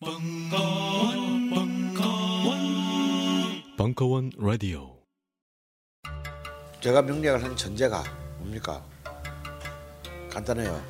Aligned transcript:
벙커원, 0.00 1.50
벙커원, 1.50 2.58
벙커원 3.76 4.30
라디오. 4.38 4.96
제가 6.80 7.02
명리학을 7.02 7.42
한 7.42 7.56
전제가 7.56 8.04
뭡니까? 8.38 8.80
간단해요. 10.30 10.80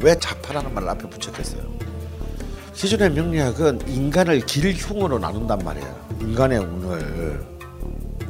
왜 0.00 0.16
자파라는 0.16 0.72
말을 0.74 0.88
앞에 0.90 1.10
붙였겠어요? 1.10 1.76
기존의 2.72 3.10
명리학은 3.10 3.88
인간을 3.88 4.46
길흉으로 4.46 5.18
나눈단 5.18 5.58
말이에요. 5.58 6.08
인간의 6.20 6.58
운을. 6.60 7.44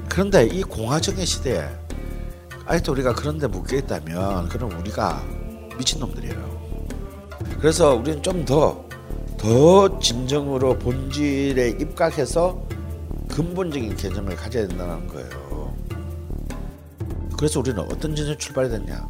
그런데 0.09 0.47
이 0.47 0.63
공화정의 0.63 1.27
시대에 1.27 1.69
아직도 2.65 2.93
우리가 2.93 3.13
그런데 3.13 3.49
묶여 3.49 3.77
있다면 3.77 4.49
그럼 4.49 4.73
우리가 4.79 5.23
미친놈들이에요. 5.77 6.55
그래서 7.61 7.95
우리는 7.95 8.23
좀더 8.23 8.84
더 9.45 9.99
진정으로 9.99 10.79
본질에 10.79 11.77
입각해서 11.79 12.67
근본적인 13.29 13.95
개념을 13.95 14.37
가져야 14.37 14.67
된다는 14.67 15.07
거예요. 15.07 15.77
그래서 17.37 17.61
우리는 17.61 17.79
어떤 17.79 18.17
전제 18.17 18.35
출발이 18.39 18.71
됐냐? 18.71 19.07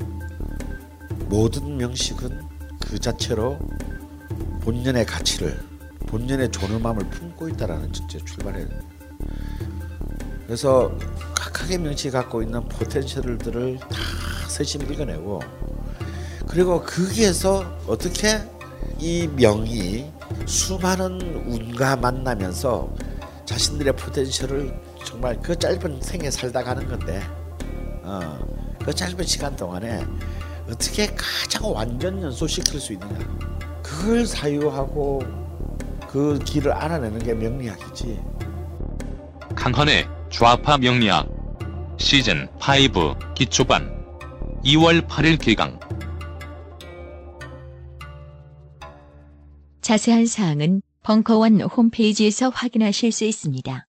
모든 1.29 1.77
명식은 1.77 2.43
그 2.81 2.99
자체로 2.99 3.57
본연의 4.63 5.07
가치를 5.07 5.57
본연의 6.09 6.51
존엄함을 6.51 7.11
품고 7.11 7.51
있다라는 7.51 7.93
전제 7.93 8.19
출발해야. 8.19 8.67
그래서 10.49 10.91
각각의 11.37 11.79
명식이 11.79 12.11
갖고 12.11 12.43
있는 12.43 12.61
포텐셜들을 12.71 13.79
다 13.79 13.89
세심 14.49 14.83
읽어내고 14.83 15.39
그리고 16.49 16.81
거기에서 16.83 17.65
어떻게 17.87 18.41
이 18.99 19.29
명이 19.29 20.13
수많은 20.47 21.45
운과 21.47 21.97
만나면서 21.97 22.89
자신들의 23.45 23.95
포텐셜을 23.97 24.75
정말 25.05 25.39
그 25.41 25.59
짧은 25.59 26.01
생에 26.01 26.31
살다 26.31 26.63
가는 26.63 26.89
건데 26.89 27.23
어, 28.03 28.39
그 28.85 28.95
짧은 28.95 29.25
시간 29.25 29.55
동안에 29.57 30.05
어떻게 30.71 31.07
가장 31.07 31.73
완전 31.73 32.23
연소시킬 32.23 32.81
수 32.81 32.93
있느냐. 32.95 33.19
그걸 33.83 34.27
사유하고 34.27 35.23
그 36.09 36.39
길을 36.39 36.73
알아내는 36.73 37.19
게 37.19 37.35
명리학이지. 37.35 38.21
강헌의 39.55 40.09
좌파 40.31 40.79
명리학 40.79 41.29
시즌 41.97 42.49
5 42.57 43.35
기초반 43.35 44.05
2월 44.65 45.07
8일 45.07 45.39
개강 45.41 45.79
자세한 49.85 50.25
사항은 50.25 50.81
벙커원 51.03 51.61
홈페이지에서 51.61 52.49
확인하실 52.49 53.13
수 53.13 53.25
있습니다. 53.25 53.87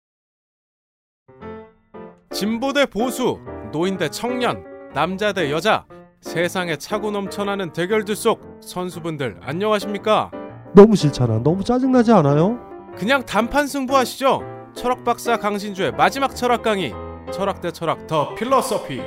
진보 2.31 2.73
대 2.73 2.87
보수, 2.87 3.37
노인 3.71 3.97
대 3.97 4.09
청년, 4.09 4.65
남자 4.95 5.33
대 5.33 5.51
여자, 5.51 5.85
세상에 6.19 6.77
차고 6.77 7.11
넘쳐나는 7.11 7.73
대결들 7.73 8.15
속 8.15 8.41
선수분들 8.61 9.37
안녕하십니까? 9.43 10.31
너무 10.73 10.95
싫잖아. 10.95 11.43
너무 11.43 11.63
짜증나지 11.63 12.11
않아요? 12.11 12.59
그냥 12.97 13.23
단판 13.23 13.67
승부하시죠. 13.67 14.41
철학 14.75 15.03
박사 15.03 15.37
강신주의 15.37 15.91
마지막 15.91 16.35
철학 16.35 16.63
강의, 16.63 16.91
철학 17.31 17.61
대 17.61 17.69
철학 17.69 18.07
The 18.07 18.33
Philosophy. 18.33 18.99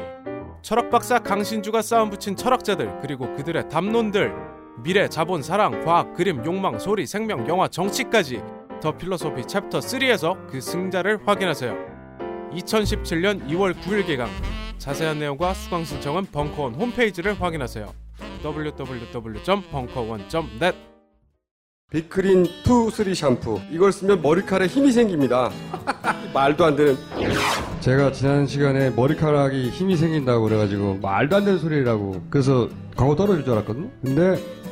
철학 0.63 0.91
박사 0.91 1.19
강신주가 1.19 1.83
싸움 1.83 2.09
붙인 2.09 2.37
철학자들 2.37 3.01
그리고 3.01 3.35
그들의 3.35 3.69
담론들, 3.71 4.56
미래, 4.83 5.09
자본, 5.09 5.43
사랑, 5.43 5.85
과학, 5.85 6.15
그림, 6.15 6.45
욕망, 6.45 6.79
소리, 6.79 7.07
생명, 7.07 7.49
영화, 7.49 7.67
정치까지 7.69 8.43
The 8.81 8.97
Philosophy 8.97 9.47
챕터 9.47 9.81
3에서 9.81 10.47
그 10.49 10.61
승자를 10.61 11.27
확인하세요. 11.27 11.75
2017년 12.53 13.49
2월 13.49 13.75
9일 13.75 14.07
개강. 14.07 14.29
자세한 14.79 15.19
내용과 15.19 15.55
수강 15.55 15.85
신청은 15.85 16.27
벙커원 16.27 16.75
홈페이지를 16.75 17.41
확인하세요. 17.41 17.93
www.벙커원.net 18.45 20.77
빅그린 21.91 22.47
투 22.65 22.91
쓰리 22.91 23.15
샴푸 23.15 23.61
이걸 23.71 23.93
쓰면 23.93 24.21
머리카락에 24.21 24.67
힘이 24.67 24.91
생깁니다 24.91 25.53
말도 26.35 26.65
안 26.65 26.75
되는 26.75 26.97
제가 27.79 28.11
지난 28.11 28.45
시간에 28.47 28.91
머리카락이 28.91 29.71
힘이 29.71 29.97
생긴다고 29.97 30.43
그래가지고 30.45 30.99
말도 31.01 31.37
안 31.37 31.45
되는 31.45 31.61
소리라고 31.61 32.23
그래서 32.29 32.69
광고 32.97 33.15
떨어질 33.15 33.45
줄 33.45 33.53
알았거든요 33.55 33.89
근데 34.03 34.37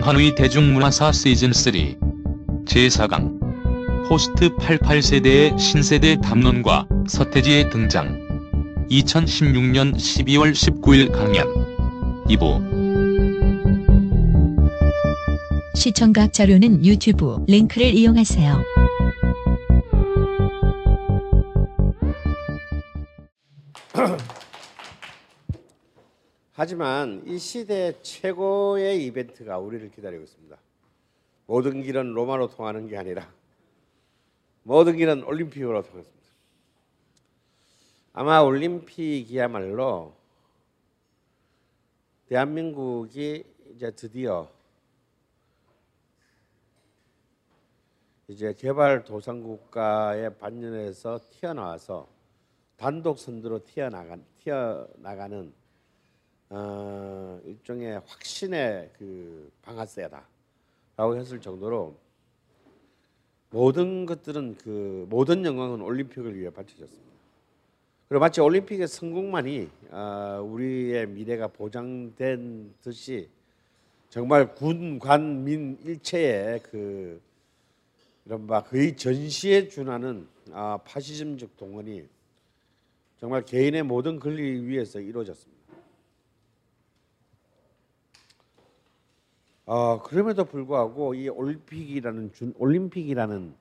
강헌의 0.00 0.34
대중문화사 0.34 1.12
시즌 1.12 1.52
3 1.52 1.74
제4강. 2.64 3.38
포스트 4.08 4.48
88세대의 4.56 5.58
신세대 5.58 6.16
담론과 6.22 6.88
서태지의 7.06 7.68
등장. 7.68 8.18
2016년 8.90 9.94
12월 9.94 10.52
19일 10.52 11.12
강연. 11.12 11.46
2부. 12.28 12.80
시청각 15.74 16.32
자료는 16.32 16.84
유튜브 16.84 17.36
링크를 17.46 17.94
이용하세요. 17.94 18.64
하지만 26.62 27.22
이 27.26 27.38
시대 27.38 27.98
최고의 28.02 29.06
이벤트가 29.06 29.58
우리를 29.58 29.90
기다리고 29.92 30.24
있습니다. 30.24 30.58
모든 31.46 31.82
길은 31.82 32.12
로마로 32.12 32.48
통하는 32.50 32.86
게 32.86 32.98
아니라 32.98 33.32
모든 34.64 34.98
길은 34.98 35.24
올림픽으로 35.24 35.82
통했습니다. 35.82 36.28
아마 38.12 38.40
올림픽이야말로 38.40 40.12
대한민국이 42.28 43.42
이제 43.74 43.90
드디어 43.92 44.46
이제 48.28 48.52
개발 48.52 49.04
도상국가의 49.04 50.36
반열에서 50.36 51.20
튀어나와서 51.30 52.06
단독 52.76 53.18
선두로 53.18 53.64
튀어나간 53.64 54.22
튀어나가는 54.40 55.58
어, 56.50 57.40
일종의 57.44 58.02
확신의 58.06 58.90
그 58.98 59.52
방아쇠다라고 59.62 61.16
했을 61.16 61.40
정도로 61.40 61.96
모든 63.50 64.04
것들은 64.04 64.56
그 64.58 65.06
모든 65.08 65.44
영광은 65.44 65.80
올림픽을 65.80 66.36
위해 66.36 66.50
바쳐졌습니다. 66.50 67.10
그리고 68.08 68.20
마치 68.20 68.40
올림픽의 68.40 68.88
성공만이 68.88 69.68
어, 69.90 70.44
우리의 70.44 71.06
미래가 71.06 71.46
보장된 71.46 72.74
듯이 72.82 73.28
정말 74.08 74.52
군관민 74.56 75.78
일체의 75.84 76.60
그 76.64 77.20
이른바 78.26 78.64
거의 78.64 78.96
전시에 78.96 79.68
준하는 79.68 80.26
아, 80.52 80.78
파시즘적 80.84 81.56
동원이 81.56 82.08
정말 83.20 83.44
개인의 83.44 83.84
모든 83.84 84.18
권리 84.18 84.66
위해서 84.66 84.98
이루어졌습니다. 84.98 85.59
어, 89.72 90.02
그럼에도 90.02 90.46
불구하고 90.46 91.14
이 91.14 91.28
올림픽이라는 91.28 92.32
준, 92.32 92.52
올림픽이라는 92.58 93.54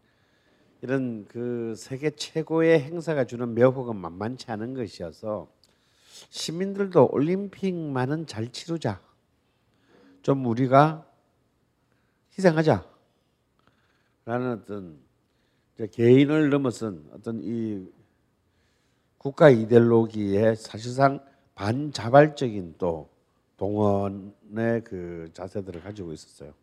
이런 0.82 1.26
그 1.28 1.76
세계 1.78 2.10
최고의 2.10 2.80
행사가 2.82 3.26
주는 3.26 3.54
매혹은 3.54 3.96
만만치 3.96 4.50
않은 4.50 4.74
것이어서 4.74 5.48
시민들도 6.32 7.10
올림픽만은 7.12 8.26
잘 8.26 8.52
치르자. 8.52 9.00
좀 10.24 10.48
우리가 10.48 11.06
희생하자. 12.36 12.84
라는 14.26 14.54
어떤 14.54 14.98
개인을 15.92 16.50
넘어선 16.50 17.08
어떤 17.14 17.40
이 17.44 17.88
국가 19.20 19.52
이데올로기에 19.52 20.56
사실상 20.56 21.24
반자발적인 21.54 22.78
또 22.80 23.12
동원의 23.60 24.84
그 24.86 25.30
자세들을 25.34 25.84
가지고 25.84 26.14
있었어요. 26.14 26.54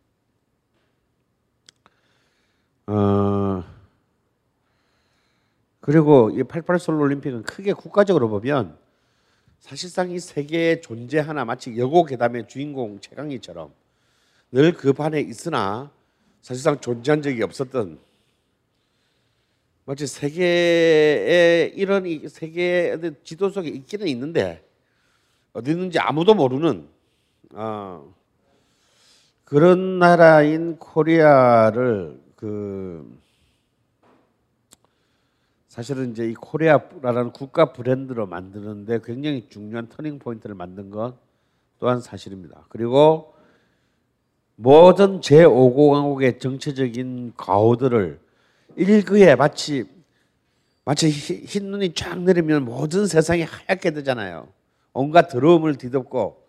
어, 2.86 3.62
그리고 5.80 6.30
이 6.30 6.42
88 6.42 6.78
솔로 6.78 7.02
올림픽은 7.02 7.42
크게 7.42 7.74
국가적으로 7.74 8.28
보면 8.30 8.78
사실상 9.60 10.10
이 10.10 10.18
세계의 10.18 10.80
존재 10.80 11.18
하나 11.18 11.44
마치 11.44 11.76
여고 11.76 12.04
괴담의 12.04 12.48
주인공 12.48 12.98
최강희처럼 13.00 13.72
늘 14.52 14.72
그 14.72 14.92
반에 14.92 15.20
있으나 15.20 15.90
사실상 16.40 16.80
존재한 16.80 17.20
적이 17.20 17.42
없었던 17.42 17.98
마치 19.84 20.06
세계에 20.06 21.72
이런 21.74 22.06
이 22.06 22.26
세계의 22.26 23.16
지도 23.22 23.50
속에 23.50 23.68
있기는 23.68 24.08
있는데 24.08 24.65
어디 25.56 25.70
있는지 25.70 25.98
아무도 25.98 26.34
모르는 26.34 26.86
어, 27.54 28.14
그런 29.44 29.98
나라인 29.98 30.76
코리아를 30.76 32.20
그 32.36 33.18
사실은 35.68 36.10
이제 36.10 36.28
이 36.28 36.34
코리아라는 36.34 37.32
국가 37.32 37.72
브랜드로 37.72 38.26
만드는데 38.26 39.00
굉장히 39.02 39.48
중요한 39.48 39.88
터닝 39.88 40.18
포인트를 40.18 40.54
만든 40.54 40.90
것 40.90 41.14
또한 41.78 42.02
사실입니다. 42.02 42.66
그리고 42.68 43.34
모든 44.56 45.20
제5공화국의 45.20 46.38
정치적인 46.38 47.32
가오들을 47.34 48.20
일거에 48.76 49.34
마치 49.36 49.84
마치 50.84 51.08
흰 51.08 51.70
눈이 51.70 51.94
쫙 51.94 52.20
내리면 52.20 52.66
모든 52.66 53.06
세상이 53.06 53.42
하얗게 53.42 53.92
되잖아요. 53.92 54.48
온갖 54.96 55.28
더러움을 55.28 55.76
뒤덮고 55.76 56.42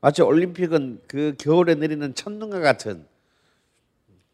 마치 0.00 0.22
올림픽은 0.22 1.02
그 1.08 1.34
겨울에 1.38 1.74
내리는 1.74 2.14
첫눈과 2.14 2.60
같은 2.60 3.06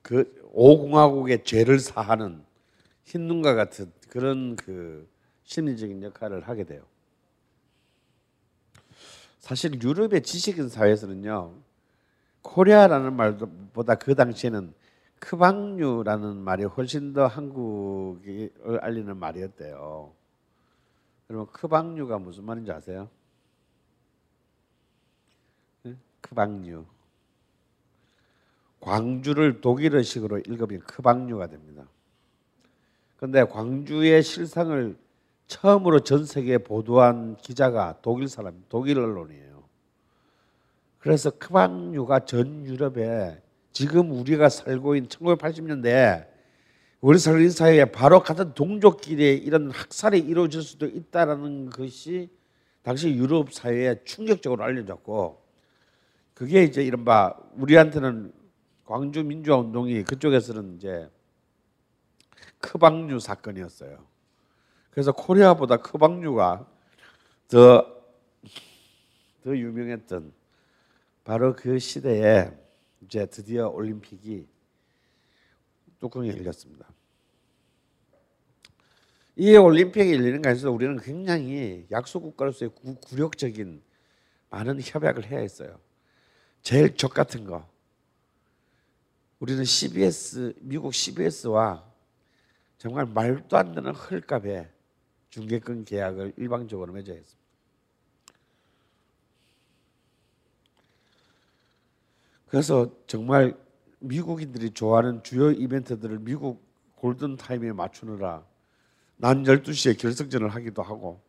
그 0.03 0.33
오공화국의 0.53 1.45
죄를 1.45 1.79
사하는 1.79 2.45
흰 3.05 3.27
눈과 3.27 3.55
같은 3.55 3.91
그런 4.09 4.57
그 4.57 5.09
심리적인 5.45 6.03
역할을 6.03 6.47
하게 6.49 6.65
돼요. 6.65 6.83
사실 9.41 9.81
유럽의 9.81 10.23
지식인 10.23 10.69
사회에서는요, 10.69 11.55
코리아라는 12.43 13.15
말보다 13.15 13.95
그 13.95 14.15
당시에는 14.15 14.75
크방쥬라는 15.19 16.37
말이 16.37 16.65
훨씬 16.65 17.13
더 17.13 17.27
한국을 17.27 18.51
알리는 18.81 19.17
말이었대요. 19.17 20.13
그러면 21.27 21.47
크방쥬가 21.53 22.19
무슨 22.19 22.45
말인지 22.45 22.71
아세요? 22.71 23.09
크방류. 26.21 26.85
광주를 28.81 29.61
독일어식으로 29.61 30.39
읽으면 30.39 30.81
크방류가 30.81 31.49
됩니다. 31.49 31.89
그런데 33.17 33.45
광주의 33.45 34.23
실상을 34.23 34.97
처음으로 35.47 36.01
전 36.01 36.25
세계에 36.25 36.59
보도한 36.59 37.37
기자가 37.37 37.99
독일 38.03 38.29
사람, 38.29 38.65
독일 38.69 38.99
언론이에요. 38.99 39.65
그래서 40.99 41.31
크방류가 41.31 42.21
전 42.27 42.67
유럽에 42.67 43.41
지금 43.73 44.11
우리가 44.11 44.49
살고 44.49 44.97
있는 44.97 45.09
1980년대 45.09 46.27
우리 47.01 47.19
살고 47.19 47.49
사회에 47.51 47.87
바로 47.87 48.21
같은 48.21 48.55
동족끼리 48.55 49.37
이런 49.37 49.71
학살이 49.71 50.19
이루어질 50.19 50.63
수도 50.63 50.87
있다라는 50.87 51.71
것이 51.71 52.29
당시 52.83 53.11
유럽 53.11 53.53
사회에 53.53 54.03
충격적으로 54.05 54.65
알려졌고 54.65 55.46
그게 56.37 56.65
이제 56.65 56.85
이른바 56.85 57.35
우리한테는 57.55 58.31
광주 58.85 59.25
민주화 59.25 59.57
운동이 59.57 60.05
그쪽에서는 60.05 60.77
이제 60.77 61.11
크방류 62.59 63.21
사건이었어요. 63.21 64.07
그래서 64.91 65.13
코리아보다 65.13 65.79
크방류가 65.79 66.71
더, 67.49 68.03
더 69.45 69.57
유명했던 69.57 70.31
바로 71.25 71.57
그 71.57 71.79
시대에 71.79 72.51
이제 73.01 73.25
드디어 73.25 73.71
올림픽이 73.71 74.47
뚜껑이 75.99 76.29
열렸습니다. 76.29 76.87
이 79.37 79.57
올림픽이 79.57 80.13
열리는 80.13 80.43
것에서 80.43 80.71
우리는 80.71 80.99
굉장히 80.99 81.87
약소국가로서의 81.91 82.73
굴욕적인 83.07 83.83
많은 84.51 84.81
협약을 84.83 85.31
해야 85.31 85.39
했어요. 85.41 85.86
제일 86.67 86.97
적 86.97 87.15
같은 87.15 87.45
거. 87.45 87.65
우리는 89.39 89.65
CBS 89.65 90.53
미국 90.63 90.93
CBS와 90.93 91.85
정말 92.77 93.07
말도 93.07 93.57
안 93.57 93.73
되는 93.73 93.95
헐값에 93.95 94.69
중계권 95.31 95.85
계약을 95.85 96.33
일방적으로 96.37 96.93
맺어야 96.93 97.15
했습니다. 97.15 97.47
그래서 102.49 102.93
정말 103.07 103.57
미국인들이 104.01 104.73
좋아하는 104.73 105.23
주요 105.23 105.53
이벤트들을 105.53 106.19
미국 106.19 106.67
골든 106.97 107.37
타임에 107.37 107.71
맞추느라 107.71 108.45
난 109.19 109.45
12시에 109.45 109.97
결승전을 109.97 110.49
하기도 110.49 110.83
하고 110.83 111.23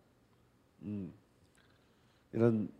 음, 0.81 1.13
이런 2.33 2.75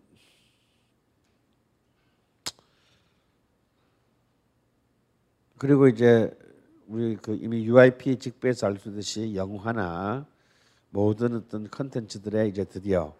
그리고 5.57 5.87
이제 5.87 6.31
우리 6.87 7.15
그 7.15 7.35
이미 7.35 7.65
UIP 7.65 8.17
직배에서 8.17 8.67
알수 8.67 8.89
있듯이 8.89 9.35
영화나 9.35 10.27
모든 10.91 11.35
어떤 11.35 11.67
컨텐츠들에 11.69 12.47
이제 12.47 12.63
드디어 12.63 13.15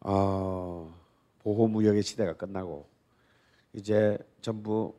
어, 0.00 0.94
보호 1.42 1.66
무역의 1.66 2.02
시대가 2.02 2.34
끝나고 2.34 2.86
이제 3.72 4.18
전부 4.42 4.94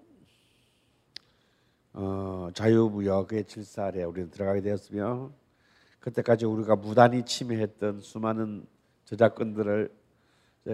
어, 1.94 2.50
자유무역의 2.54 3.46
질서 3.46 3.92
에 3.96 4.04
우리는 4.04 4.32
들어가게 4.32 4.62
되었으며 4.62 5.32
그때까지 6.00 6.46
우리가 6.46 6.76
무단히 6.76 7.24
침해했던 7.24 8.02
수많은 8.02 8.66
저작권들을 9.06 9.92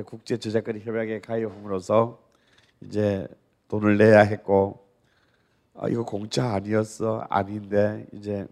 국제 0.05 0.37
저작권 0.37 0.79
협약에 0.79 1.19
가입함으로써 1.19 2.17
이제 2.79 3.27
돈을 3.67 3.97
내야 3.97 4.21
했고 4.21 4.90
아, 5.73 5.87
이거 5.87 6.03
공짜 6.03 6.53
아니었어 6.53 7.25
아닌데 7.29 8.05
이제 8.13 8.47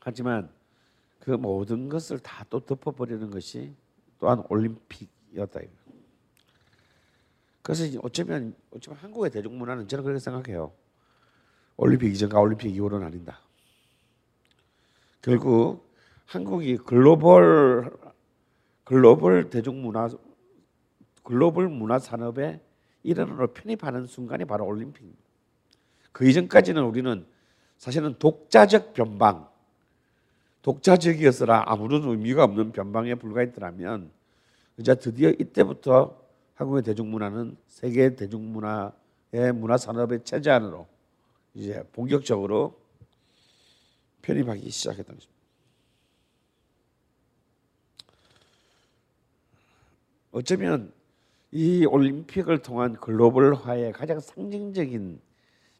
하지만 0.00 0.48
그 1.18 1.32
모든 1.32 1.88
것을 1.88 2.18
다 2.20 2.44
또 2.48 2.60
덮어버리는 2.60 3.30
것이 3.30 3.74
또한 4.18 4.42
올림픽이었다. 4.48 5.60
그래서 7.62 8.00
어쩌면 8.02 8.54
어쩌면 8.70 8.98
한국의 9.00 9.30
대중문화는 9.30 9.86
저는 9.88 10.04
그렇게 10.04 10.18
생각해요. 10.18 10.72
올림픽 11.76 12.10
이전과 12.12 12.40
올림픽 12.40 12.74
이후로는 12.74 13.06
아닌다. 13.06 13.40
결국 15.20 15.92
한국이 16.24 16.78
글로벌 16.78 17.92
글로벌 18.84 19.50
대중문화 19.50 20.08
글로벌 21.22 21.68
문화 21.68 21.98
산업의 21.98 22.60
일원으로 23.02 23.52
편입하는 23.52 24.06
순간이 24.06 24.44
바로 24.44 24.66
올림픽입니다. 24.66 25.20
그 26.12 26.28
이전까지는 26.28 26.82
우리는 26.82 27.26
사실은 27.76 28.16
독자적 28.18 28.92
변방, 28.92 29.48
독자적이었으나 30.62 31.64
아무런 31.66 32.02
의미가 32.04 32.44
없는 32.44 32.72
변방에 32.72 33.14
불과했더라면 33.14 34.10
이제 34.78 34.94
드디어 34.94 35.30
이때부터 35.30 36.20
한국의 36.54 36.82
대중문화는 36.82 37.56
세계 37.68 38.16
대중문화의 38.16 39.52
문화 39.54 39.76
산업의 39.76 40.24
체제 40.24 40.50
안으로 40.50 40.88
이제 41.54 41.84
본격적으로 41.92 42.80
편입하기 44.22 44.68
시작했던 44.68 45.16
것입니다. 45.16 45.38
어쩌면 50.32 50.92
이 51.50 51.86
올림픽을 51.86 52.58
통한 52.58 52.94
글로벌화의 52.94 53.92
가장 53.92 54.20
상징적인 54.20 55.20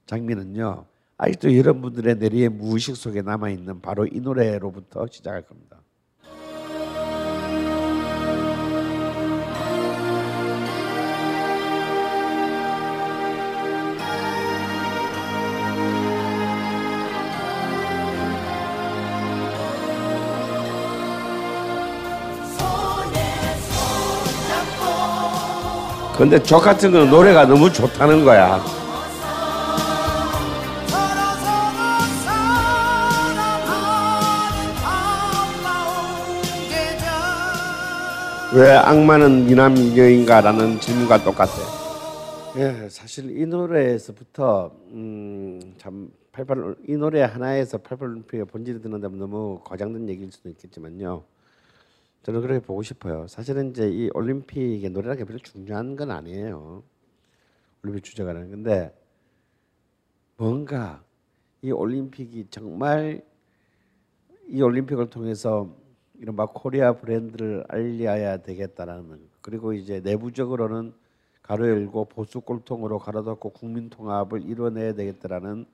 장면은요. 0.06 0.86
아직도 1.18 1.56
여러분들의 1.56 2.16
내리의 2.16 2.48
무의식 2.48 2.96
속에 2.96 3.22
남아 3.22 3.50
있는 3.50 3.80
바로 3.80 4.06
이 4.06 4.20
노래로부터 4.20 5.06
시작할 5.08 5.42
겁니다. 5.42 5.78
근데 26.18 26.42
저 26.42 26.58
같은 26.58 26.90
건 26.90 27.08
노래가 27.10 27.46
너무 27.46 27.72
좋다는 27.72 28.24
거야. 28.24 28.60
왜 38.52 38.72
악마는 38.72 39.46
미남 39.46 39.74
미녀인가라는 39.74 40.80
질문과 40.80 41.22
똑같아요. 41.22 41.78
예, 42.56 42.88
사실 42.88 43.38
이 43.38 43.46
노래에서부터 43.46 44.72
음, 44.90 45.60
참88이 45.78 46.98
노래 46.98 47.22
하나에서 47.22 47.78
88올림픽의 47.78 48.48
본질이 48.48 48.80
드는다면 48.80 49.20
너무 49.20 49.60
과장된 49.62 50.08
얘기일 50.08 50.32
수도 50.32 50.48
있겠지만요. 50.48 51.22
저는 52.22 52.40
그렇게 52.40 52.64
보고 52.64 52.82
싶어요. 52.82 53.26
사실은 53.26 53.70
이제 53.70 53.88
이 53.88 54.10
올림픽의 54.12 54.90
노래라는 54.90 55.18
게 55.18 55.24
별로 55.24 55.38
중요한 55.38 55.96
건 55.96 56.10
아니에요. 56.10 56.82
올림픽 57.82 58.04
주제가는 58.04 58.50
근데 58.50 58.94
뭔가 60.36 61.02
이 61.62 61.70
올림픽이 61.70 62.48
정말 62.50 63.22
이 64.48 64.62
올림픽을 64.62 65.10
통해서 65.10 65.74
이른바 66.18 66.46
코리아 66.46 66.94
브랜드를 66.94 67.64
알려야 67.68 68.38
되겠다라는 68.38 69.28
그리고 69.40 69.72
이제 69.72 70.00
내부적으로는 70.00 70.92
가로 71.42 71.68
열고 71.68 72.06
보수 72.06 72.40
꼴통으로 72.40 72.98
가로 72.98 73.24
닫고 73.24 73.50
국민 73.50 73.88
통합을 73.88 74.42
이뤄내야 74.42 74.94
되겠다라는 74.94 75.66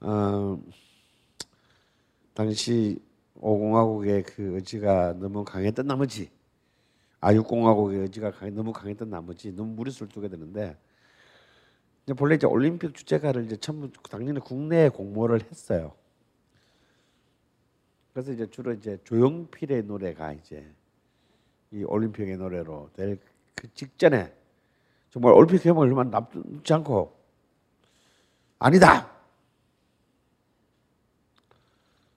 어, 0.00 0.60
당시 2.34 2.98
오공화국의 3.42 4.22
그 4.24 4.54
의지가 4.56 5.14
너무 5.18 5.44
강했던 5.44 5.86
나머지 5.86 6.30
아육공화국의 7.20 8.00
의지가 8.00 8.30
강해, 8.32 8.50
너무 8.50 8.72
강했던 8.72 9.10
나머지 9.10 9.52
너무 9.52 9.74
무리수를 9.74 10.08
두게 10.08 10.28
되는데 10.28 10.76
이제 12.04 12.14
본래 12.14 12.36
이제 12.36 12.46
올림픽 12.46 12.94
주제가를 12.94 13.44
이제 13.44 13.56
전부 13.56 13.90
당연히 14.08 14.40
국내에 14.40 14.88
공모를 14.88 15.42
했어요. 15.42 15.92
그래서 18.12 18.32
이제 18.32 18.46
주로 18.46 18.72
이제 18.72 18.98
조용필의 19.04 19.84
노래가 19.84 20.32
이제 20.32 20.66
이 21.72 21.84
올림픽의 21.84 22.36
노래로 22.38 22.90
될 22.94 23.18
그 23.62 23.72
직전에 23.74 24.34
정말 25.10 25.34
올림픽 25.34 25.62
개막을 25.62 25.86
얼마 25.86 26.02
남지 26.02 26.72
않고 26.72 27.16
아니다. 28.58 29.11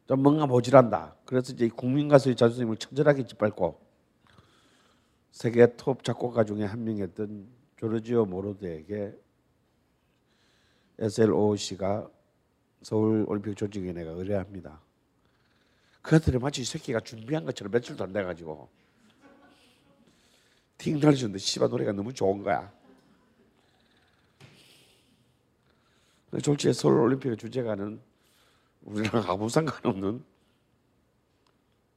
좀 0.08 0.22
뭔가 0.22 0.46
모질한다. 0.46 1.16
그래서 1.26 1.54
이제 1.54 1.68
국민 1.68 2.08
가수의 2.08 2.36
자존심을 2.36 2.78
처절하게 2.78 3.26
짓밟고 3.26 3.80
세계 5.32 5.76
톱 5.76 6.04
작곡가 6.04 6.44
중에 6.44 6.64
한 6.64 6.84
명이었던 6.84 7.48
조르지오 7.78 8.26
모로드에게 8.26 9.14
SLOC가 11.00 12.10
서울 12.82 13.26
올림픽 13.28 13.58
조직위원회가 13.58 14.12
의뢰합니다. 14.12 14.80
그들이 16.02 16.38
마치 16.38 16.62
이 16.62 16.66
새끼가 16.66 17.00
준비한 17.00 17.44
것처럼 17.44 17.72
며칠도 17.72 18.04
안 18.04 18.14
돼가지고 18.14 18.70
팅 20.78 21.00
날리는데 21.00 21.40
씨발 21.40 21.70
노래가 21.70 21.92
너무 21.94 22.14
좋은 22.14 22.44
거야. 22.44 22.72
졸지에 26.42 26.74
서울 26.74 27.00
올림픽의 27.00 27.38
주제가는 27.38 28.00
우리랑 28.86 29.24
아무 29.28 29.50
상관없는? 29.50 30.24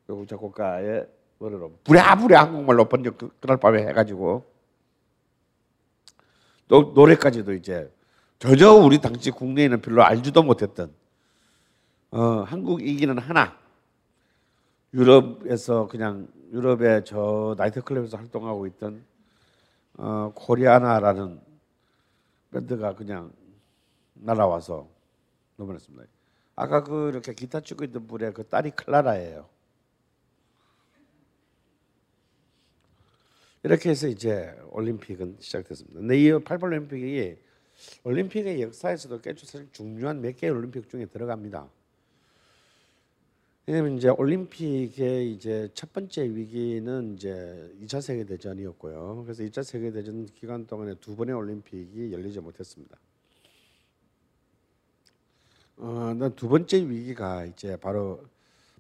외국 0.09 0.26
작곡가의 0.26 1.07
노래로. 1.38 1.78
부랴부랴 1.85 2.42
한국말로 2.42 2.88
번역 2.88 3.18
그, 3.18 3.30
그날 3.40 3.59
밤에 3.59 3.87
해가지고. 3.88 4.45
또 6.66 6.92
노래까지도 6.95 7.54
이제 7.54 7.90
전혀 8.38 8.73
우리 8.73 8.99
당시 9.00 9.30
국내에는 9.30 9.80
별로 9.80 10.04
알지도 10.04 10.42
못했던 10.42 10.92
어, 12.11 12.21
한국 12.47 12.83
이기는 12.83 13.18
하나. 13.18 13.57
유럽에서 14.95 15.87
그냥 15.87 16.28
유럽의 16.52 17.04
저 17.04 17.54
나이트클럽에서 17.59 18.16
활동하고 18.16 18.66
있던 18.66 19.04
어, 19.99 20.33
코리아나라는 20.35 21.40
밴드가 22.50 22.95
그냥 22.95 23.30
날아와서 24.14 24.88
넘어졌습니다. 25.57 26.17
아까 26.60 26.82
그 26.82 27.10
이렇게 27.10 27.34
기타 27.34 27.60
치고 27.60 27.84
있던 27.84 28.08
분의 28.08 28.34
그 28.34 28.44
딸이 28.48 28.72
클라라예요. 28.72 29.48
이렇게 33.62 33.90
해서 33.90 34.08
이제 34.08 34.52
올림픽은 34.70 35.36
시작됐습니다. 35.38 36.00
근데 36.00 36.18
이 36.18 36.32
88올림픽이 36.32 37.36
올림픽의 38.02 38.60
역사에서도 38.60 39.20
꽤 39.20 39.34
사실 39.34 39.68
중요한 39.70 40.20
몇 40.20 40.36
개의 40.36 40.52
올림픽 40.52 40.88
중에 40.88 41.06
들어갑니다. 41.06 41.70
왜냐면 43.66 43.96
이제 43.96 44.08
올림픽의 44.08 45.32
이제 45.32 45.68
첫 45.74 45.92
번째 45.92 46.24
위기는 46.24 47.14
이제 47.14 47.72
2차 47.82 48.00
세계 48.00 48.24
대전이었고요. 48.24 49.22
그래서 49.24 49.44
2차 49.44 49.62
세계 49.62 49.92
대전 49.92 50.26
기간 50.26 50.66
동안에 50.66 50.94
두 50.96 51.14
번의 51.14 51.36
올림픽이 51.36 52.12
열리지 52.12 52.40
못했습니다. 52.40 52.98
어, 55.80 56.12
난두 56.12 56.49
번째 56.49 56.88
위기가 56.88 57.44
이제 57.44 57.76
바로 57.76 58.25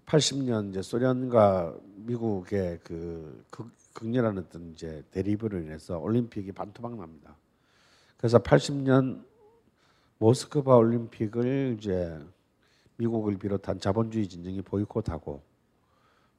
80년 0.06 0.70
이제 0.70 0.82
소련과 0.82 1.78
미국의 1.94 2.80
그 2.82 3.44
극, 3.50 3.70
극렬한 3.92 4.36
어떤 4.38 4.72
이제 4.72 5.04
대립으로 5.12 5.60
인해서 5.60 5.98
올림픽이 5.98 6.50
반토막 6.50 6.96
납니다. 6.96 7.36
그래서 8.16 8.40
80년 8.40 9.24
모스크바 10.18 10.74
올림픽을 10.74 11.76
이제 11.78 12.18
미국을 12.96 13.38
비롯한 13.38 13.78
자본주의 13.78 14.26
진영이 14.26 14.62
보이콧하고 14.62 15.40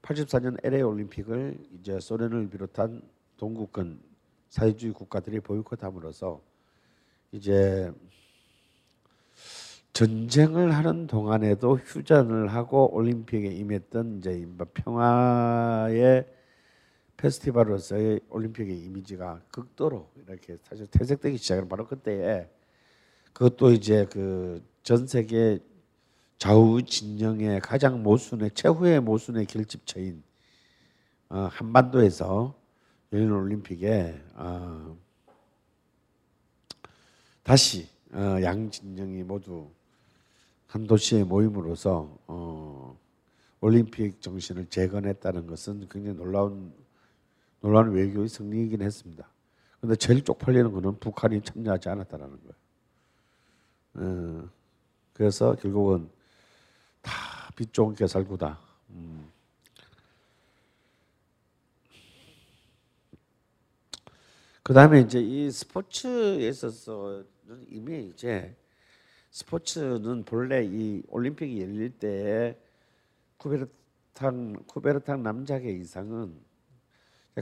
84년 0.01 0.58
LA 0.66 0.82
올림픽을 0.82 1.58
이제 1.80 2.01
소련을 2.01 2.50
비롯한 2.50 3.01
동구권 3.38 4.01
사회주의 4.50 4.92
국가들이 4.92 5.39
보이콧함으로써 5.39 6.42
이제 7.32 7.94
전쟁을 10.00 10.74
하는 10.74 11.08
동안에도 11.08 11.77
휴전을 11.77 12.48
하고 12.48 12.94
올림픽에 12.94 13.48
임했던 13.48 14.20
이제 14.20 14.48
평화의 14.74 16.25
페스티벌로서의 17.18 18.22
올림픽의 18.29 18.77
이미지가 18.77 19.41
극도로 19.51 20.10
이렇게 20.25 20.58
사실 20.63 20.88
퇴색되기 20.88 21.38
시작한 21.38 21.68
바로 21.68 21.86
그때에 21.86 22.50
그것도 23.34 23.72
이제 23.72 24.06
그 24.06 24.70
전 24.89 25.06
세계 25.06 25.60
좌우 26.39 26.82
진영의 26.82 27.60
가장 27.60 28.01
모순의 28.01 28.51
최후의 28.56 29.01
모순의 29.01 29.46
결집처인 29.46 30.24
어, 31.29 31.48
한반도에서 31.51 32.56
열린 33.13 33.32
올림픽에 33.32 34.20
어, 34.34 34.98
다시 37.44 37.88
어, 38.12 38.39
양 38.41 38.72
진영이 38.72 39.22
모두 39.22 39.70
한 40.70 40.86
도시의 40.86 41.24
모임으로서 41.24 42.16
어, 42.28 42.96
올림픽 43.60 44.22
정신을 44.22 44.68
재건했다는 44.68 45.48
것은 45.48 45.88
굉장히 45.90 46.16
놀라운 46.16 46.72
놀라운 47.60 47.92
외교의 47.92 48.30
승리이긴 48.30 48.84
했습니다. 48.84 49.28
그런데 49.78 49.96
제일 49.98 50.24
쪽팔리는 50.24 50.72
것은 50.72 51.00
북한이 51.00 51.42
참여하지 51.42 51.90
않았다라는 51.90 52.40
거예요. 52.40 52.54
어, 53.96 54.50
그래서 55.14 55.56
결국은 55.56 56.08
다빛 57.02 57.74
좋은 57.74 57.96
개살구다. 57.96 58.60
음. 58.92 59.28
그 64.62 64.74
다음에 64.74 65.02
이제 65.02 65.20
이 65.20 65.50
스포츠에 65.50 66.48
있어서 66.48 67.24
이미 67.70 68.12
이제 68.14 68.56
스포츠는 69.31 70.24
본래 70.24 70.63
이 70.65 71.03
올림픽이 71.07 71.62
열릴 71.62 71.91
때 71.91 72.59
쿠베르탕 73.38 74.63
쿠베르탕 74.67 75.24
남작의 75.24 75.79
이상은 75.79 76.36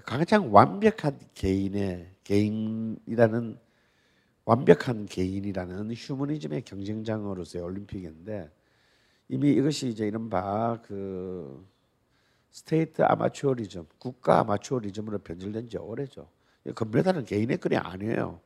가장 0.03 0.53
완벽한 0.53 1.19
개인의 1.33 2.13
개인이라는 2.23 3.59
완벽한 4.45 5.05
개인이라는 5.05 5.91
휴머니즘의 5.93 6.63
경쟁장으로서의 6.63 7.63
올림픽인데 7.63 8.49
이미 9.29 9.51
이것이 9.51 9.89
이제 9.89 10.07
이른바 10.07 10.81
그 10.83 11.67
state 12.51 13.01
amateurism, 13.01 13.85
국가 13.97 14.39
아마추어리즘으로 14.39 15.19
변질된 15.19 15.69
지 15.69 15.77
오래죠. 15.77 16.29
금메달은 16.75 17.25
개인의 17.25 17.57
것이 17.57 17.75
아니에요. 17.75 18.39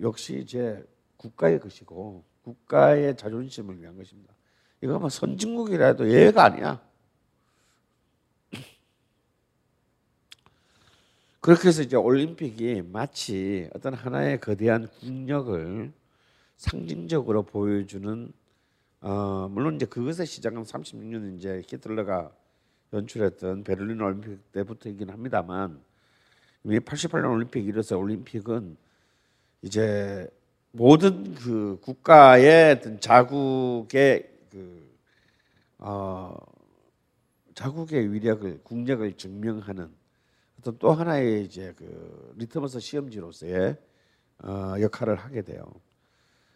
역시 0.00 0.38
이제 0.38 0.84
국가의 1.18 1.60
것이고 1.60 2.24
국가의 2.42 3.16
자존심을 3.16 3.80
위한 3.80 3.96
것입니다. 3.96 4.34
이거 4.80 4.98
뭐 4.98 5.08
선진국이라도 5.08 6.10
예외가 6.10 6.44
아니야. 6.44 6.80
그렇게 11.40 11.68
해서 11.68 11.82
이제 11.82 11.96
올림픽이 11.96 12.82
마치 12.82 13.68
어떤 13.74 13.94
하나의 13.94 14.40
거대한 14.40 14.88
국력을 15.00 15.92
상징적으로 16.56 17.42
보여주는 17.42 18.32
어 19.00 19.48
물론 19.50 19.76
이제 19.76 19.86
그것의 19.86 20.26
시작은 20.26 20.62
36년 20.62 21.36
이제 21.36 21.62
히틀러가 21.68 22.32
연출했던 22.92 23.64
베를린 23.64 24.00
올림픽 24.00 24.52
때부터이긴 24.52 25.10
합니다만 25.10 25.80
이미 26.64 26.80
88년 26.80 27.30
올림픽 27.30 27.66
이래서 27.66 27.96
올림픽은 27.96 28.76
이제 29.62 30.28
모든 30.72 31.34
그 31.34 31.78
국가의 31.82 32.80
자국의 33.00 34.30
그 34.50 34.90
어, 35.78 36.36
자국의 37.54 38.12
위력을 38.12 38.60
국력을 38.62 39.12
증명하는 39.16 39.90
어떤 40.58 40.78
또 40.78 40.92
하나의 40.92 41.44
이제 41.44 41.72
그 41.76 42.34
리트머스 42.36 42.80
시험지로서의 42.80 43.76
어, 44.44 44.74
역할을 44.80 45.16
하게 45.16 45.42
돼요. 45.42 45.64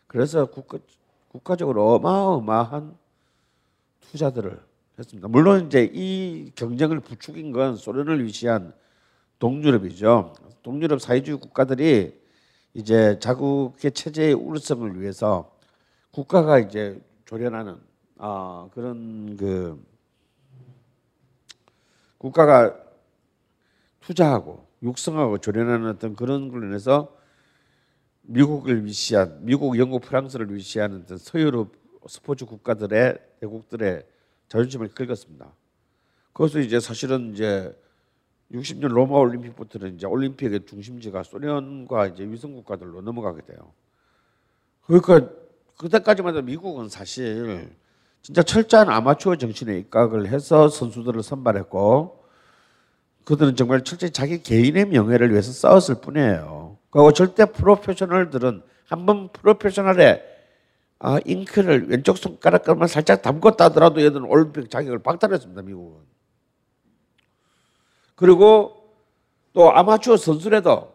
그래서 0.07 0.47
국가 0.47 0.79
국가적으로 1.29 1.95
어마어마한 1.95 2.97
투자들을 4.01 4.61
했습니다. 4.99 5.29
물론 5.29 5.67
이제 5.67 5.91
이 5.93 6.53
경쟁을 6.55 7.01
부추긴 7.01 7.53
건 7.53 7.77
소련을 7.77 8.23
위시한 8.23 8.75
동유럽이죠. 9.39 10.35
동유럽 10.63 11.01
사회주의 11.01 11.39
국가들이 11.39 12.22
이제 12.75 13.19
자국의 13.19 13.93
체제의 13.93 14.35
우르성을 14.35 15.01
위해서 15.01 15.55
국가가 16.11 16.59
이제 16.59 17.01
조련하는 17.25 17.79
아 18.19 18.69
그런 18.73 19.37
그 19.37 19.85
국가가 22.19 22.75
투자하고 24.01 24.67
육성하고 24.83 25.39
조련하는 25.39 25.89
어떤 25.91 26.17
그런 26.17 26.49
걸로 26.49 26.67
인해서 26.67 27.17
미국을 28.23 28.85
위시한 28.85 29.39
미국, 29.45 29.79
영국, 29.79 30.03
프랑스를 30.03 30.55
위시하는 30.55 31.03
어떤 31.03 31.19
서유럽 31.19 31.73
스포츠 32.09 32.45
국가들의 32.47 33.19
대국들의 33.41 34.07
자존심을 34.49 34.89
긁었습니다. 34.89 35.53
그것도 36.33 36.61
이제 36.61 36.81
사실은 36.81 37.33
이제 37.33 37.77
60년 38.53 38.89
로마 38.89 39.17
올림픽부터는 39.19 39.95
이제 39.95 40.07
올림픽의 40.07 40.67
중심지가 40.67 41.23
소련과 41.23 42.09
이제 42.09 42.25
위성 42.25 42.55
국가들로 42.55 43.01
넘어가게 43.01 43.43
돼요. 43.47 43.73
그러니까 44.87 45.31
그때까지만 45.79 46.35
해도 46.37 46.45
미국은 46.45 46.89
사실 46.89 47.71
진짜 48.21 48.43
철저한 48.43 48.89
아마추어 48.91 49.37
정신에 49.37 49.79
입각을 49.79 50.29
해서 50.29 50.69
선수들을 50.69 51.23
선발했고 51.23 52.23
그들은 53.25 53.57
정말 53.57 53.83
철저히 53.85 54.11
자기 54.11 54.43
개인의 54.43 54.87
명예를 54.87 55.31
위해서 55.31 55.53
싸웠을 55.53 55.97
뿐이에요. 56.01 56.77
그리고 56.91 57.13
절대 57.13 57.47
프로페셔널들은 57.47 58.63
한 58.87 59.07
번 59.07 59.29
프로페셔널에 59.33 60.23
아, 60.99 61.19
잉크를 61.25 61.89
왼쪽 61.89 62.19
손가락만 62.19 62.87
살짝 62.87 63.23
담궜다 63.23 63.59
하더라도 63.61 64.03
얘들은 64.03 64.25
올림픽 64.25 64.71
자격을 64.71 64.99
박탈했습니다. 65.01 65.63
미국은. 65.63 65.99
그리고 68.15 68.91
또 69.53 69.71
아마추어 69.71 70.17
선수라도 70.17 70.93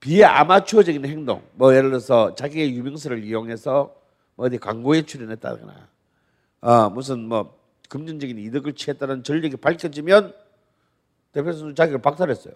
비아마추어적인 0.00 1.04
행동, 1.04 1.42
뭐 1.52 1.74
예를 1.74 1.90
들어서 1.90 2.34
자기의 2.34 2.74
유명세를 2.74 3.22
이용해서 3.24 3.94
뭐 4.34 4.46
어디 4.46 4.58
광고에 4.58 5.02
출연했다거나, 5.02 5.88
어, 6.62 6.90
무슨 6.90 7.28
뭐 7.28 7.58
금전적인 7.88 8.38
이득을 8.38 8.72
취했다는 8.74 9.24
전력이 9.24 9.56
밝혀지면 9.56 10.34
대표 11.32 11.52
선수 11.52 11.74
자격을 11.74 12.00
박탈했어요. 12.00 12.54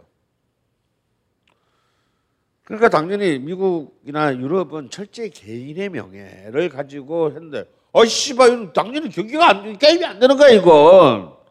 그러니까 2.65 2.89
당연히 2.89 3.39
미국이나 3.39 4.35
유럽은 4.35 4.89
철저히 4.89 5.29
개인의 5.29 5.91
명예를 5.91 6.71
가지고 6.71 7.31
했는데, 7.31 7.69
어, 7.93 8.05
씨발, 8.07 8.73
당연히 8.73 9.11
경기가 9.11 9.51
안, 9.51 9.79
게임이 9.79 10.05
안 10.05 10.19
되는 10.19 10.37
거야, 10.37 10.49
이건. 10.51 11.44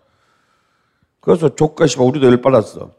그래서 1.24 1.56
조카 1.56 1.88
씨발, 1.88 2.06
우리도 2.06 2.28
열 2.28 2.42
받았어. 2.42 2.92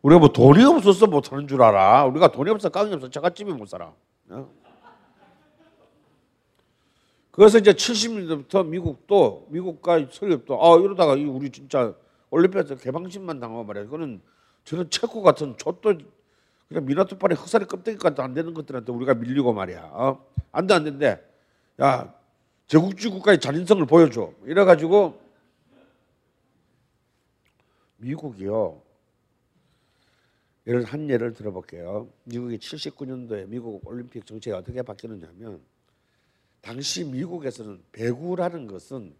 우리가 0.00 0.18
뭐 0.18 0.28
돈이 0.28 0.64
없어서 0.64 1.06
못하는 1.06 1.46
줄 1.46 1.62
알아. 1.62 2.06
우리가 2.06 2.32
돈이 2.32 2.48
없어, 2.48 2.70
깡이 2.70 2.92
없어, 2.94 3.10
자갓집이 3.10 3.52
못 3.52 3.68
살아. 3.68 3.92
어? 4.30 4.48
그래서 7.32 7.58
이제 7.58 7.74
70년대부터 7.74 8.66
미국도, 8.66 9.48
미국과 9.50 10.06
서유럽도, 10.10 10.58
아, 10.58 10.78
이러다가 10.78 11.12
우리 11.12 11.50
진짜 11.50 11.92
올림픽에서 12.30 12.76
개방신만 12.76 13.40
당하고 13.40 13.64
말이야. 13.64 13.84
그거는 13.84 14.22
저는 14.64 14.88
체코 14.88 15.20
같은 15.20 15.54
좆도 15.58 15.98
그냥 16.68 16.86
미나토파리 16.86 17.34
흑살이 17.34 17.66
껍데기까지 17.66 18.22
안 18.22 18.32
되는 18.32 18.54
것들한테 18.54 18.90
우리가 18.90 19.12
밀리고 19.12 19.52
말이야. 19.52 19.90
어? 19.92 20.24
안 20.50 20.66
돼, 20.66 20.72
안 20.72 20.84
된대. 20.84 21.20
야, 21.82 22.14
제국주의 22.68 23.12
국가의 23.12 23.38
잔인성을 23.38 23.84
보여줘. 23.84 24.30
이래가지고 24.46 25.25
미국이요. 27.98 28.82
예를 30.66 30.84
한 30.84 31.08
예를 31.08 31.32
들어볼게요. 31.32 32.08
미국이 32.24 32.58
79년도에 32.58 33.46
미국 33.46 33.86
올림픽 33.86 34.26
정책이 34.26 34.54
어떻게 34.54 34.82
바뀌느냐면 34.82 35.60
당시 36.60 37.04
미국에서는 37.04 37.80
배구라는 37.92 38.66
것은 38.66 39.14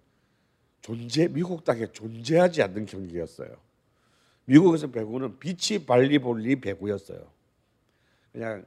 존재 0.80 1.28
미국 1.28 1.64
땅에 1.64 1.86
존재하지 1.86 2.62
않는 2.62 2.86
경기였어요. 2.86 3.48
미국에서 4.46 4.88
배구는 4.88 5.38
비치 5.38 5.84
발리볼리 5.84 6.60
배구였어요. 6.60 7.26
그냥 8.32 8.64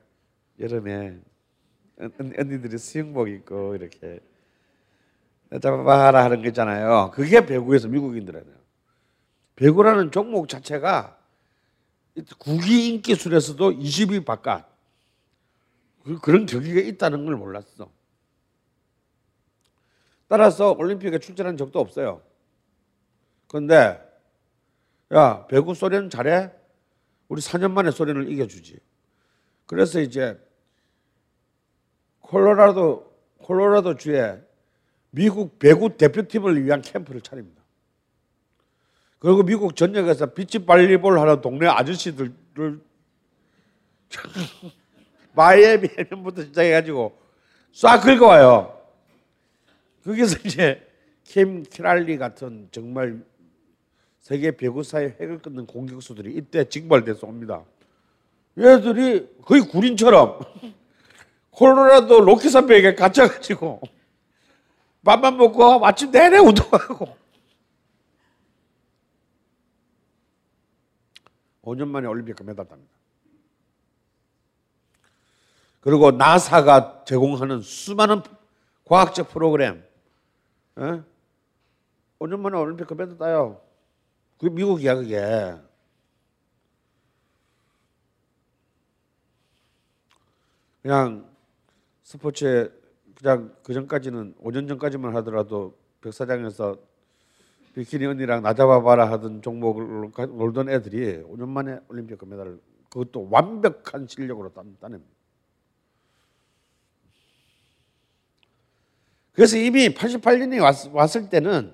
여름에 0.59 1.19
언니들이 1.97 2.77
수영복 2.77 3.29
입고 3.29 3.75
이렇게 3.75 4.19
잡아봐라 5.51 6.23
하는 6.23 6.41
거 6.41 6.47
있잖아요. 6.47 7.11
그게 7.13 7.45
배구에서 7.45 7.87
미국인들이에요. 7.87 8.58
배구라는 9.59 10.11
종목 10.11 10.47
자체가 10.47 11.19
국위 12.37 12.87
인기술에서도 12.87 13.71
20위 13.71 14.25
바깥 14.25 14.69
그런 16.21 16.45
경기가 16.45 16.79
있다는 16.79 17.25
걸 17.25 17.35
몰랐어. 17.35 17.91
따라서 20.29 20.71
올림픽에 20.71 21.19
출전한 21.19 21.57
적도 21.57 21.79
없어요. 21.79 22.21
그런데 23.47 23.99
야 25.13 25.45
배구 25.47 25.75
소련 25.75 26.09
잘해? 26.09 26.51
우리 27.27 27.41
4년 27.41 27.71
만에 27.71 27.91
소련을 27.91 28.31
이겨주지. 28.31 28.79
그래서 29.65 29.99
이제 29.99 30.39
콜로라도 32.21 33.13
콜로라도 33.39 33.97
주에 33.97 34.41
미국 35.09 35.59
배구 35.59 35.97
대표팀을 35.97 36.63
위한 36.63 36.81
캠프를 36.81 37.19
차립니다. 37.19 37.58
그리고 39.19 39.43
미국 39.43 39.75
전역에서 39.75 40.27
비치 40.27 40.60
발리볼 40.60 41.19
하는 41.19 41.41
동네 41.41 41.67
아저씨들을 41.67 42.32
마이애미 45.36 45.89
해변부터 45.97 46.43
시작해가지고 46.43 47.17
싹 47.73 47.99
긁어와요. 48.01 48.77
거기서 50.03 50.38
이제 50.45 50.88
캠 51.25 51.63
키랄리 51.63 52.17
같은 52.17 52.69
정말 52.71 53.21
세계 54.19 54.55
배구사의 54.55 55.17
획을 55.19 55.39
끊는 55.39 55.65
공격수들이 55.65 56.34
이때 56.36 56.63
징발돼서 56.63 57.27
옵니다. 57.27 57.63
얘들이 58.58 59.29
거의 59.43 59.62
구린처럼 59.62 60.39
콜로라도 61.51 62.21
로키 62.21 62.49
선배에게 62.49 62.95
갇혀가지고 62.95 63.82
밥만 65.03 65.38
먹고 65.38 65.86
아침 65.86 66.10
내내 66.10 66.38
운동하고 66.38 67.18
5년 71.69 71.88
만에 71.88 72.08
올림픽 72.08 72.36
금메달 72.36 72.67
답니다. 72.67 72.91
그리고 75.82 76.12
나사가 76.12 77.03
제공하는 77.05 77.62
수많은 77.62 78.21
과학적 78.86 79.29
프로그램 79.29 79.84
에? 80.77 81.01
5년 82.19 82.39
만에 82.39 82.58
올림픽 82.58 82.88
금메달 82.88 83.17
따요. 83.17 83.62
그게 84.38 84.49
미국이야 84.53 84.95
그게. 84.95 85.55
그냥 90.82 91.29
스포츠에 92.03 92.69
그냥 93.15 93.55
그 93.63 93.73
전까지는 93.73 94.36
5년 94.41 94.67
전까지만 94.67 95.15
하더라도 95.17 95.77
백사장에서 96.01 96.77
비키니 97.73 98.05
언니랑 98.05 98.43
나 98.43 98.53
잡아봐라 98.53 99.12
하던 99.12 99.41
종목을 99.41 100.12
놀던 100.15 100.69
애들이 100.69 101.23
5년 101.23 101.47
만에 101.47 101.79
올림픽 101.88 102.17
금메달을 102.17 102.60
그것도 102.89 103.27
완벽한 103.29 104.08
실력으로 104.08 104.51
따냅니다. 104.51 104.89
그래서 109.32 109.58
이미 109.58 109.89
88년이 109.89 110.62
왔, 110.62 110.93
왔을 110.93 111.29
때는 111.29 111.73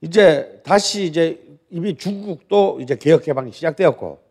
이제 0.00 0.62
다시 0.64 1.04
이제 1.04 1.58
이미 1.68 1.96
중국도 1.96 2.80
이제 2.80 2.96
개혁 2.96 3.24
개방이 3.24 3.52
시작되었고 3.52 4.24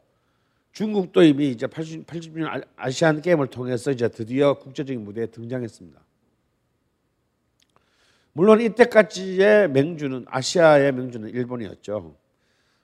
중국도 0.71 1.23
이미 1.23 1.49
이제 1.49 1.67
80, 1.67 2.05
80년 2.08 2.65
아시안 2.75 3.21
게임을 3.21 3.47
통해서 3.47 3.91
이제 3.91 4.08
드디어 4.08 4.58
국제적인 4.58 5.03
무대에 5.03 5.27
등장했습니다. 5.27 6.04
물론 8.37 8.59
이때까지의 8.59 9.69
맹주는 9.69 10.25
아시아의 10.27 10.91
맹주는 10.91 11.29
일본이었죠. 11.29 12.17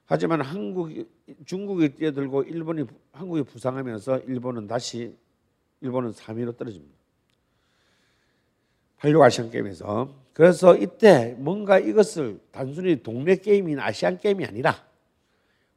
하지만 0.06 0.40
한국 0.40 0.90
중국이 1.46 1.90
뛰어들고 1.90 2.44
일본이 2.44 2.86
한국이 3.12 3.44
부상하면서 3.44 4.20
일본은 4.20 4.68
다시 4.68 5.14
일본은 5.82 6.14
3위로 6.14 6.56
떨어집니다. 6.56 6.96
86 9.00 9.22
아시안 9.22 9.52
게임에서 9.52 10.14
그래서 10.32 10.78
이때 10.78 11.36
뭔가 11.38 11.80
이것을 11.80 12.40
단순히 12.52 13.04
동네 13.04 13.36
게임인 13.36 13.78
아시안 13.78 14.20
게임이 14.20 14.46
아니라 14.46 14.82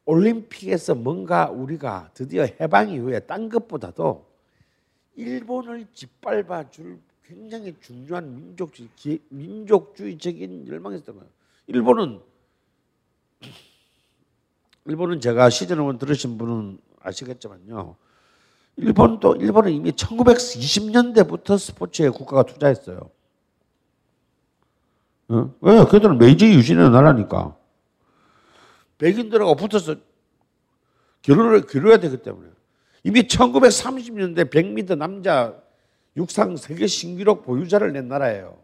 올림픽에서 0.04 0.94
뭔가 0.94 1.50
우리가 1.50 2.10
드디어 2.14 2.44
해방 2.44 2.90
이후에 2.90 3.18
딴 3.20 3.48
것보다도 3.48 4.24
일본을 5.16 5.88
짓밟아 5.92 6.70
줄 6.70 7.00
굉장히 7.26 7.74
중요한 7.80 8.34
민족주의, 8.34 9.18
민족주의적인 9.28 10.68
열망이 10.68 10.96
있었던 10.96 11.16
거예요. 11.16 11.30
일본은 11.66 12.20
일본은 14.86 15.20
제가 15.20 15.48
시즌 15.48 15.78
원 15.78 15.98
들으신 15.98 16.36
분은 16.36 16.78
아시겠지만요. 17.00 17.96
일본도 18.76 19.36
일본은 19.36 19.72
이미 19.72 19.92
1920년대부터 19.92 21.58
스포츠에 21.58 22.10
국가가 22.10 22.42
투자했어요. 22.42 23.10
어? 25.28 25.54
왜? 25.60 25.84
그들은 25.84 26.18
메이지 26.18 26.52
유신의 26.52 26.90
나라니까. 26.90 27.56
백인들하고 28.98 29.56
붙어서 29.56 29.96
결혼을 31.22 31.62
겨뤄야 31.62 31.98
되기 31.98 32.18
때문에 32.18 32.50
이미 33.04 33.22
1930년대 33.22 34.50
100m 34.50 34.98
남자 34.98 35.63
육상 36.16 36.56
세계 36.56 36.86
신기록 36.86 37.44
보유자를 37.44 37.92
낸 37.92 38.08
나라예요. 38.08 38.62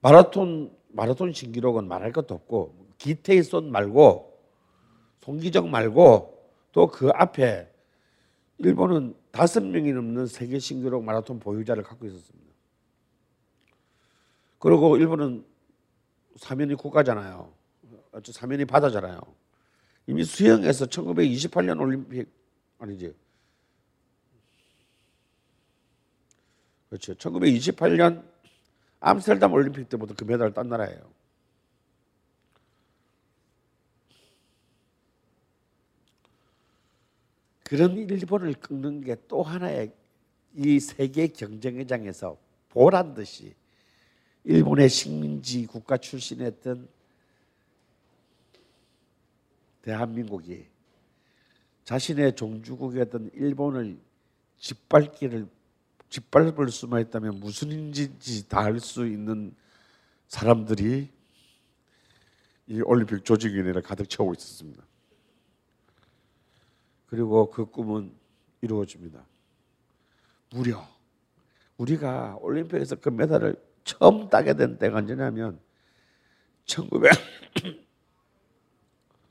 마라톤 0.00 0.76
마라톤 0.88 1.32
신기록은 1.32 1.86
말할 1.86 2.12
것도 2.12 2.34
없고 2.34 2.74
기태이손 2.98 3.70
말고 3.70 4.30
송기정 5.22 5.70
말고 5.70 6.38
또 6.72 6.86
그 6.88 7.10
앞에 7.14 7.68
일본은 8.58 9.14
다섯 9.30 9.62
명이 9.64 9.92
넘는 9.92 10.26
세계 10.26 10.58
신기록 10.58 11.04
마라톤 11.04 11.38
보유자를 11.40 11.82
갖고 11.82 12.06
있었습니다. 12.06 12.50
그리고 14.58 14.96
일본은 14.96 15.44
사면이 16.36 16.74
국가잖아요. 16.74 17.52
사면이 18.24 18.66
바다잖아요. 18.66 19.20
이미 20.06 20.24
수영에서 20.24 20.86
1928년 20.86 21.80
올림픽 21.80 22.28
아니지. 22.78 23.14
그렇죠. 26.88 27.14
1928년 27.14 28.24
암스테르담 29.00 29.52
올림픽 29.52 29.88
때부터 29.88 30.14
금메달을 30.14 30.52
딴 30.52 30.68
나라예요. 30.68 31.20
그런 37.62 37.96
일본을 37.96 38.54
꺾는 38.54 39.02
게 39.02 39.16
또 39.28 39.44
하나의 39.44 39.92
이 40.56 40.80
세계 40.80 41.28
경쟁의 41.28 41.86
장에서 41.86 42.36
보란 42.68 43.14
듯이 43.14 43.54
일본의 44.42 44.88
식민지 44.88 45.66
국가 45.66 45.96
출신이었던 45.96 46.88
대한민국이 49.82 50.66
자신의 51.84 52.36
종주국이었던 52.36 53.30
일본을 53.34 53.98
짓밟기를 54.58 55.48
짓밟을 56.08 56.68
수만 56.70 57.00
있다면 57.02 57.40
무슨 57.40 57.70
인지 57.70 58.48
다할수 58.48 59.06
있는 59.06 59.54
사람들이 60.28 61.08
이 62.66 62.80
올림픽 62.82 63.24
조직위원회를 63.24 63.82
가득 63.82 64.08
채우고 64.08 64.34
있었습니다. 64.34 64.84
그리고 67.06 67.50
그 67.50 67.66
꿈은 67.66 68.12
이루어집니다. 68.60 69.24
무려 70.50 70.86
우리가 71.76 72.36
올림픽에서 72.40 72.96
그 72.96 73.08
메달을 73.08 73.56
처음 73.84 74.28
따게 74.28 74.54
된 74.54 74.78
때가 74.78 74.98
언제냐면 74.98 75.58
1900 76.66 77.10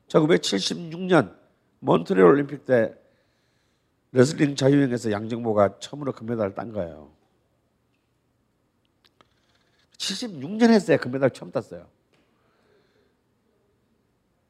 1976년 0.10 1.36
몬트리올 1.80 2.30
올림픽 2.30 2.66
때 2.66 2.94
레슬링 4.12 4.56
자유형에서 4.56 5.12
양정모가 5.12 5.80
처음으로 5.80 6.12
금메달을 6.14 6.56
딴 6.56 6.74
거예요. 6.74 7.12
76년 9.98 10.72
했어요. 10.72 10.98
금메달 10.98 11.32
처음 11.32 11.52
땄어요. 11.52 11.88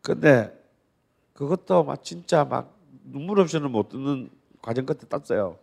근데 0.01 0.55
그것도 1.33 1.83
막 1.83 2.03
진짜 2.03 2.45
막 2.45 2.77
눈물 3.03 3.39
없이는 3.39 3.69
못 3.69 3.89
듣는 3.89 4.29
과정 4.61 4.85
끝에 4.85 4.99
땄어요. 5.09 5.59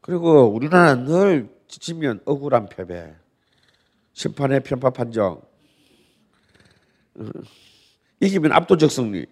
그리고 0.00 0.44
우리나라는 0.44 1.04
늘 1.04 1.56
지치면 1.68 2.22
억울한 2.24 2.68
패배, 2.68 3.14
심판의 4.16 4.60
편파 4.60 4.88
판정, 4.88 5.42
어, 7.16 7.24
이기면 8.18 8.50
압도적 8.50 8.90
승리, 8.90 9.26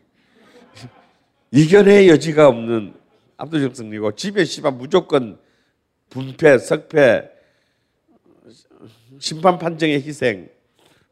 이견의 1.51 2.11
여지가 2.11 2.49
없는 2.49 2.95
압도적 3.39 3.75
승리고 3.75 4.13
집에 4.13 4.45
씨발 4.45 4.73
무조건 4.73 5.39
분패, 6.11 6.59
석패, 6.59 7.31
심판 9.19 9.59
판정의 9.59 10.03
희생, 10.03 10.51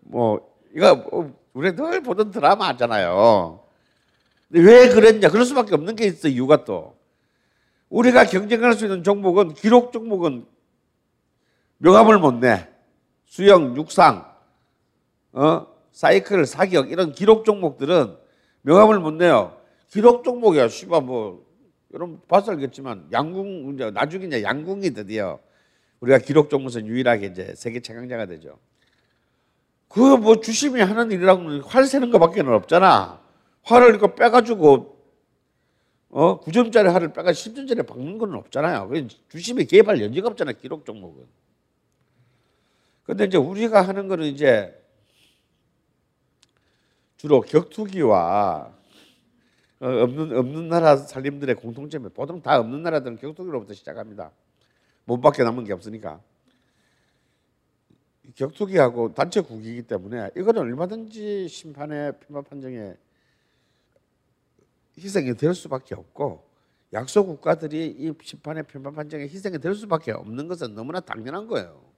뭐 0.00 0.54
이거 0.76 0.94
뭐 0.94 1.34
우리 1.54 1.74
늘 1.74 2.02
보던 2.02 2.30
드라마잖아요. 2.30 3.64
왜 4.50 4.90
그랬냐? 4.90 5.30
그럴 5.30 5.46
수밖에 5.46 5.74
없는 5.74 5.96
게 5.96 6.04
있어 6.04 6.28
이유가 6.28 6.66
또. 6.66 6.94
우리가 7.88 8.24
경쟁할 8.26 8.74
수 8.74 8.84
있는 8.84 9.02
종목은 9.02 9.54
기록 9.54 9.94
종목은 9.94 10.44
명함을 11.78 12.18
못 12.18 12.34
내. 12.34 12.71
수영, 13.32 13.74
육상, 13.78 14.30
어, 15.32 15.66
사이클, 15.90 16.44
사격 16.44 16.90
이런 16.90 17.12
기록 17.12 17.46
종목들은 17.46 18.14
명함을 18.60 19.00
못 19.00 19.12
내요. 19.12 19.58
기록 19.88 20.22
종목이야. 20.22 20.68
씨발 20.68 21.00
뭐 21.00 21.42
여러분 21.94 22.20
봐서 22.28 22.52
알겠지만 22.52 23.08
양궁 23.10 23.72
이제 23.72 23.90
나중에 23.90 24.26
이제 24.26 24.42
양궁이 24.42 24.90
드디어 24.90 25.38
우리가 26.00 26.18
기록 26.18 26.50
종목에서 26.50 26.84
유일하게 26.84 27.28
이제 27.28 27.54
세계 27.56 27.80
최강자가 27.80 28.26
되죠. 28.26 28.58
그 29.88 30.18
뭐 30.18 30.38
주심이 30.42 30.82
하는 30.82 31.10
일이라고는 31.10 31.62
활 31.62 31.86
세는 31.86 32.10
것밖에 32.10 32.42
없잖아. 32.42 33.18
활을 33.62 33.94
이거 33.94 34.14
빼가지고 34.14 34.94
어 36.10 36.40
9점짜리 36.40 36.92
활을 36.92 37.14
빼가 37.14 37.32
10점짜리 37.32 37.86
박는 37.86 38.18
건 38.18 38.34
없잖아요. 38.34 38.88
그 38.88 39.08
주심이 39.30 39.64
개입할 39.64 40.02
여지가 40.02 40.28
없잖아 40.28 40.52
기록 40.52 40.84
종목은. 40.84 41.24
근데 43.04 43.24
이제 43.24 43.36
우리가 43.36 43.82
하는 43.82 44.08
거는 44.08 44.26
이제 44.26 44.78
주로 47.16 47.40
격투기와 47.40 48.72
어, 49.80 49.86
없는 49.86 50.36
없는 50.36 50.68
나라 50.68 50.96
살림들의 50.96 51.56
공통점이 51.56 52.08
보통 52.10 52.40
다 52.40 52.58
없는 52.60 52.82
나라들은 52.82 53.16
격투기로부터 53.16 53.74
시작합니다. 53.74 54.30
몸밖에 55.04 55.42
남은 55.42 55.64
게 55.64 55.72
없으니까. 55.72 56.20
격투기하고 58.36 59.14
단체 59.14 59.40
국이기 59.40 59.82
때문에 59.82 60.30
이거는 60.36 60.62
얼마든지 60.62 61.48
심판의 61.48 62.18
피마 62.20 62.42
판정에 62.42 62.94
희생이 64.96 65.34
될 65.34 65.54
수밖에 65.54 65.94
없고 65.94 66.48
약소 66.92 67.26
국가들이 67.26 67.96
이 67.98 68.12
심판의 68.22 68.64
편판 68.64 68.94
판정에 68.94 69.24
희생이 69.24 69.58
될 69.58 69.74
수밖에 69.74 70.12
없는 70.12 70.46
것은 70.46 70.74
너무나 70.74 71.00
당연한 71.00 71.46
거예요. 71.46 71.91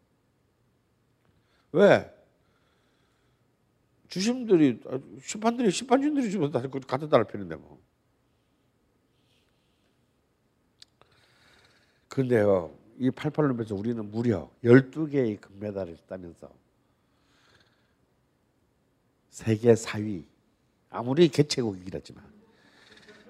왜? 1.75 2.09
주심들이 4.07 4.81
심판들이 5.21 5.73
심판진들이 5.73 6.31
주면 6.31 6.53
다 6.53 6.63
같은 6.63 7.09
나라 7.09 7.25
편인데 7.25 7.57
뭐. 7.57 7.83
그런데요, 12.07 12.73
이 12.99 13.11
88올림픽에서 13.11 13.77
우리는 13.77 14.09
무려 14.09 14.49
12개의 14.63 15.41
금메달을 15.41 15.97
따면서 16.07 16.49
세계 19.31 19.75
4위, 19.75 20.25
아무리 20.91 21.27
개최국이라지만 21.27 22.23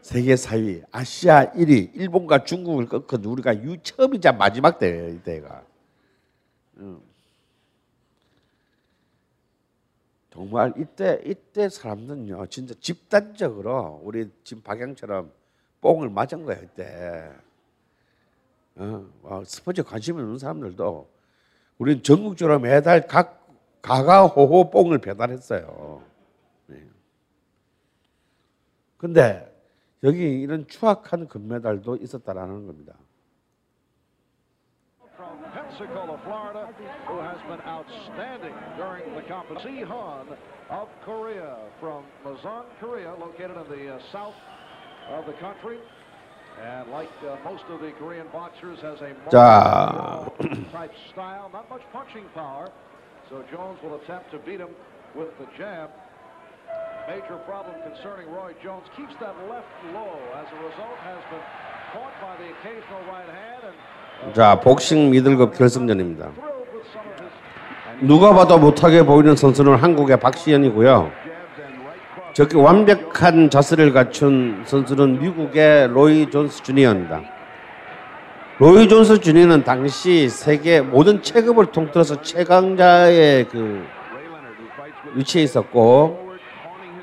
세계 0.02 0.34
4위, 0.34 0.84
아시아 0.92 1.50
1위, 1.52 1.94
일본과 1.94 2.44
중국을 2.44 2.88
꺾은 2.90 3.24
우리가 3.24 3.62
유 3.62 3.82
처음이자 3.82 4.32
마지막 4.32 4.78
대회가. 4.78 5.64
정말 10.34 10.74
이때 10.76 11.20
이때 11.24 11.68
사람들은요 11.68 12.46
진짜 12.48 12.74
집단적으로 12.80 14.00
우리 14.02 14.28
지금 14.42 14.64
박영처럼 14.64 15.30
뽕을 15.80 16.10
맞은 16.10 16.44
거야 16.44 16.58
이때. 16.58 17.30
어, 18.76 19.06
어, 19.22 19.42
스포츠 19.46 19.84
관심 19.84 20.18
있는 20.18 20.36
사람들도 20.36 21.08
우리는 21.78 22.02
전국적으로 22.02 22.58
매달 22.58 23.06
각 23.06 23.46
가가호호 23.80 24.70
뽕을 24.70 24.98
배달했어요. 24.98 26.02
네. 26.66 26.82
근데 28.96 29.54
여기 30.02 30.40
이런 30.40 30.66
추악한 30.66 31.28
금메달도 31.28 31.98
있었다라는 31.98 32.66
겁니다. 32.66 32.94
Pensacola, 35.76 36.20
Florida, 36.24 36.68
who 37.08 37.18
has 37.18 37.38
been 37.48 37.60
outstanding 37.66 38.54
during 38.76 39.14
the 39.14 39.22
competition. 39.22 39.86
Sihan 39.86 40.36
of 40.70 40.88
Korea, 41.04 41.56
from 41.80 42.04
Mazan, 42.24 42.64
Korea, 42.78 43.14
located 43.14 43.56
in 43.56 43.68
the 43.68 43.94
uh, 43.94 43.98
south 44.12 44.34
of 45.10 45.26
the 45.26 45.32
country. 45.34 45.78
And 46.62 46.90
like 46.90 47.10
uh, 47.26 47.36
most 47.44 47.64
of 47.70 47.80
the 47.80 47.90
Korean 47.98 48.28
boxers, 48.32 48.78
has 48.82 49.00
a 49.00 49.14
자. 49.30 50.30
type 50.70 50.92
style, 51.12 51.50
not 51.52 51.68
much 51.68 51.82
punching 51.92 52.26
power. 52.34 52.70
So 53.28 53.42
Jones 53.50 53.78
will 53.82 53.96
attempt 53.96 54.30
to 54.30 54.38
beat 54.38 54.60
him 54.60 54.70
with 55.16 55.36
the 55.40 55.46
jab. 55.58 55.90
Major 57.08 57.36
problem 57.44 57.74
concerning 57.82 58.30
Roy 58.30 58.54
Jones 58.62 58.86
keeps 58.96 59.12
that 59.18 59.34
left 59.50 59.66
low. 59.92 60.14
As 60.38 60.46
a 60.54 60.56
result, 60.62 60.96
has 61.02 61.18
been 61.30 61.42
caught 61.92 62.14
by 62.22 62.36
the 62.38 62.48
occasional 62.62 63.02
right 63.10 63.28
hand 63.28 63.62
and 63.64 63.76
자, 64.32 64.58
복싱 64.58 65.10
미들급 65.10 65.56
결승전입니다. 65.56 66.30
누가 68.00 68.32
봐도 68.32 68.58
못하게 68.58 69.04
보이는 69.04 69.36
선수는 69.36 69.76
한국의 69.76 70.18
박시현이고요. 70.18 71.10
저렇게 72.32 72.58
완벽한 72.58 73.50
자세를 73.50 73.92
갖춘 73.92 74.62
선수는 74.64 75.20
미국의 75.20 75.88
로이 75.88 76.30
존스 76.30 76.62
주니어입니다. 76.62 77.22
로이 78.58 78.88
존스 78.88 79.20
주니어는 79.20 79.62
당시 79.62 80.28
세계 80.28 80.80
모든 80.80 81.22
체급을 81.22 81.66
통틀어서 81.66 82.22
최강자의 82.22 83.48
그 83.48 83.84
위치에 85.14 85.42
있었고, 85.44 86.34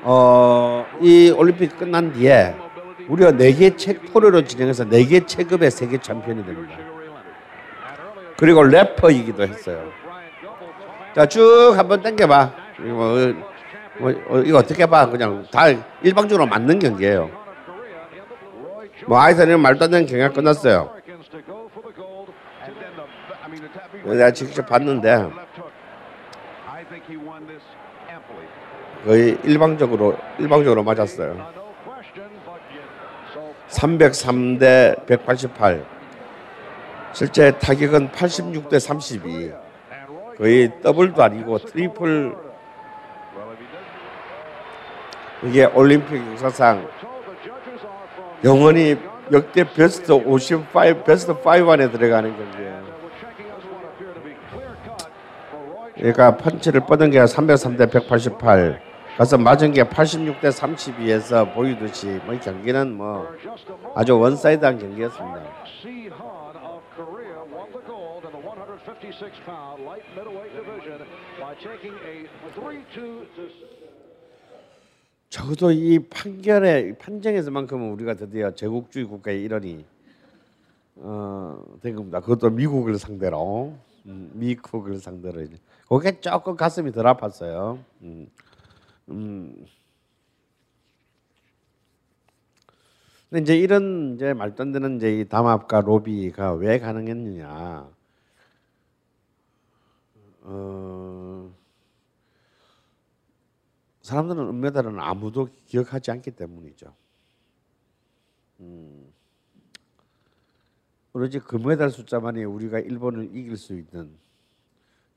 어, 0.02 0.84
이 1.00 1.30
올림픽 1.30 1.78
끝난 1.78 2.12
뒤에 2.12 2.54
우리가 3.08 3.32
네개 3.32 3.76
책 3.76 4.12
포로로 4.12 4.44
진행해서 4.44 4.84
네개 4.84 5.24
체급의 5.24 5.70
세계 5.70 5.98
챔피언이 5.98 6.44
됩니다. 6.44 6.91
그리고 8.42 8.64
래퍼이기도 8.64 9.44
했어요. 9.44 9.88
자, 11.14 11.26
쭉 11.26 11.74
한번 11.76 12.02
당겨봐. 12.02 12.52
뭐, 12.80 13.16
뭐, 14.00 14.10
어, 14.30 14.38
이거 14.40 14.58
어떻게 14.58 14.84
봐? 14.84 15.08
그냥 15.08 15.46
다 15.52 15.66
일방적으로 16.02 16.46
맞는 16.46 16.80
경기예요. 16.80 17.30
뭐 19.06 19.20
아이선은 19.20 19.60
말도 19.60 19.84
안 19.84 19.90
되는 19.92 20.06
경기가 20.06 20.32
끝났어요. 20.32 20.92
내가 24.04 24.32
직접 24.32 24.66
봤는데 24.66 25.30
거의 29.04 29.38
일방적으로 29.44 30.18
일방적으로 30.40 30.82
맞았어요. 30.82 31.46
303대 33.68 35.06
188. 35.06 35.91
실제 37.12 37.50
타격은 37.58 38.10
86대 38.10 38.80
32. 38.80 39.52
거의 40.38 40.70
더블도 40.82 41.22
아니고 41.22 41.58
트리플. 41.58 42.34
이게 45.44 45.64
올림픽 45.64 46.16
역사상 46.32 46.88
영원히 48.44 48.96
역대 49.30 49.64
베스트 49.64 50.12
55, 50.12 50.64
베스트 51.04 51.32
5 51.32 51.70
안에 51.70 51.90
들어가는 51.90 52.36
경기예요. 52.36 52.82
그러니까 55.94 56.36
펀치를 56.36 56.80
뻗은 56.86 57.10
게 57.10 57.20
303대 57.20 57.90
188. 57.90 58.92
가서 59.16 59.36
맞은 59.36 59.72
게 59.72 59.84
86대 59.84 60.50
32에서 60.50 61.52
보이듯이 61.54 62.18
뭐 62.24 62.38
경기는 62.38 62.96
뭐 62.96 63.28
아주 63.94 64.18
one-side한 64.18 64.78
경기였습니다. 64.78 65.42
156 69.12 69.44
pound 69.44 69.82
light 69.84 70.02
middleweight 70.16 70.52
division 70.54 71.06
by 71.38 71.54
taking 71.56 71.94
a 72.06 72.26
3-2 72.56 73.26
적어도 75.28 75.70
이 75.70 75.98
판결의 75.98 76.96
판정에서만큼은 76.98 77.92
우리가 77.92 78.14
드디어 78.14 78.54
제국주의 78.54 79.04
국가의 79.04 79.42
일원이 79.42 79.84
어, 80.96 81.62
된 81.82 81.94
겁니다. 81.94 82.20
그것도 82.20 82.50
미국을 82.50 82.98
상대로 82.98 83.74
음, 84.06 84.30
미국을 84.34 84.98
상대로 84.98 85.42
이제 85.42 85.56
그게 85.88 86.20
조금 86.20 86.56
가슴이 86.56 86.92
덜 86.92 87.04
아팠어요. 87.04 87.78
음, 88.02 88.28
음. 89.10 89.66
근데 93.30 93.42
이제 93.42 93.58
이런 93.58 94.14
이제 94.14 94.34
말도 94.34 94.62
안 94.62 94.72
되는 94.72 94.96
이제 94.96 95.20
이 95.20 95.24
담합과 95.26 95.80
로비가 95.80 96.52
왜 96.54 96.78
가능했느냐? 96.78 98.01
어, 100.42 101.54
사람들은 104.02 104.48
은메달은 104.48 104.98
아무도 104.98 105.48
기억하지 105.66 106.10
않기 106.10 106.32
때문이죠. 106.32 106.94
음, 108.60 109.12
오로지 111.12 111.38
금메달 111.38 111.90
숫자만이 111.90 112.44
우리가 112.44 112.80
일본을 112.80 113.36
이길 113.36 113.56
수 113.56 113.74
있는 113.74 114.16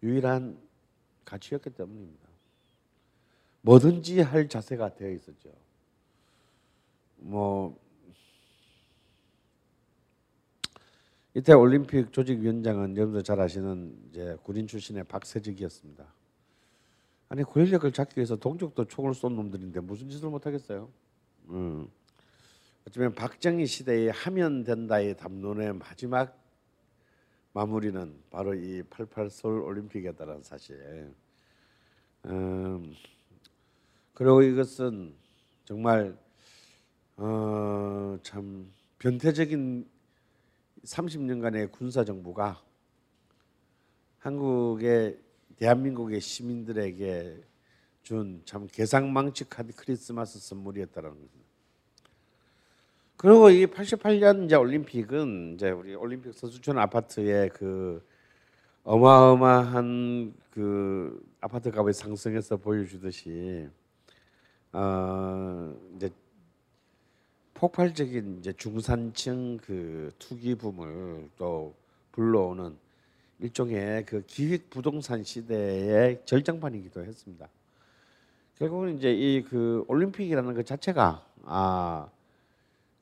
유일한 0.04 0.58
가치였기 1.24 1.72
때문입니다. 1.72 2.26
뭐든지 3.62 4.22
할 4.22 4.48
자세가 4.48 4.96
되어 4.96 5.10
있었죠. 5.12 5.50
뭐 7.18 7.80
이때 11.38 11.52
올림픽 11.52 12.14
조직위원장은 12.14 12.96
여러분들 12.96 13.22
잘 13.22 13.42
아시는 13.42 13.94
이제 14.10 14.38
군인 14.42 14.68
출신의 14.68 15.04
박세직이었습니다. 15.04 16.06
아니 17.28 17.44
권력을 17.44 17.92
잡기 17.92 18.20
위해서 18.20 18.38
동족도 18.38 18.86
총을 18.86 19.14
쏜 19.14 19.36
놈들인데 19.36 19.82
무슨 19.82 20.08
짓을 20.10 20.30
못 20.30 20.46
하겠어요? 20.46 20.90
음. 21.50 21.90
어쩌면 22.88 23.14
박정희 23.14 23.66
시대에 23.66 24.12
하면 24.12 24.64
된다의 24.64 25.18
담론의 25.18 25.74
마지막 25.74 26.42
마무리는 27.52 28.18
바로 28.32 28.54
이 28.54 28.82
88 28.84 29.30
서울 29.30 29.60
올림픽이었다는 29.60 30.42
사실. 30.42 31.14
음. 32.28 32.94
그리고 34.14 34.42
이것은 34.42 35.14
정말 35.66 36.18
어, 37.18 38.18
참 38.24 38.72
변태적인 39.00 39.95
30년간의 40.86 41.72
군사 41.72 42.04
정부가 42.04 42.62
한국의 44.20 45.20
대한민국의 45.58 46.22
시민들에게 46.22 47.44
준 48.04 48.42
참 48.46 48.68
개상망측한 48.68 49.72
크리스마스 49.76 50.40
선물이었다는 50.40 51.10
겁니다. 51.10 51.34
그리고 53.18 53.50
이 53.50 53.66
88년 53.66 54.46
이제 54.46 54.56
올림픽은 54.56 55.56
이제 55.56 55.72
우리 55.72 55.96
올림픽 55.96 56.34
선수촌 56.34 56.78
아파트의 56.78 57.50
그 57.50 58.06
어마어마한 58.84 60.36
그 60.52 61.20
아파트 61.42 61.72
값이 61.74 61.94
상승해서 62.00 62.58
보여주듯이 62.58 63.68
어 64.74 65.74
이제 65.96 66.12
폭발적인 67.66 68.38
이제 68.40 68.54
중산층 68.54 69.58
그 69.58 70.14
투기 70.20 70.54
붐을 70.54 71.32
또 71.36 71.74
불러오는 72.12 72.78
일종의 73.40 74.06
그 74.06 74.24
기획 74.28 74.70
부동산 74.70 75.24
시대의 75.24 76.22
절정판이기도 76.26 77.04
했습니다. 77.04 77.50
결국은 78.60 78.98
이제 78.98 79.12
이 79.12 79.42
그 79.42 79.84
올림픽이라는 79.88 80.54
그 80.54 80.64
자체가 80.64 81.26
아 81.46 82.08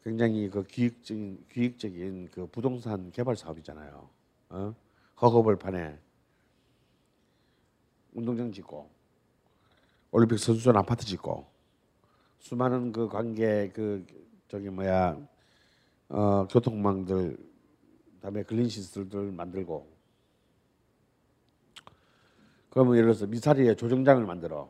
굉장히 0.02 0.49
그 0.49 0.63
기획적인 0.63 1.43
기획적인 1.52 2.30
그 2.32 2.47
부동산 2.47 3.12
개발 3.12 3.36
사업이잖아요. 3.36 4.08
어? 4.49 4.76
허허벌판에 5.21 5.99
운동장 8.13 8.49
짓고 8.54 8.89
올림픽 10.12 10.38
선수촌 10.39 10.78
아파트 10.78 11.06
짓고 11.06 11.45
수많은 12.39 12.93
그 12.93 13.10
관계 13.10 13.69
그 13.73 14.22
저기 14.53 14.69
뭐야 14.69 15.17
어 16.09 16.45
교통망들 16.47 17.35
그다음에 18.17 18.43
근린 18.43 18.69
시설들 18.69 19.31
만들고 19.31 19.91
그러면 22.69 22.97
예를 22.97 23.07
들어서 23.07 23.25
미사리에 23.25 23.73
조정장을 23.73 24.23
만들어 24.27 24.69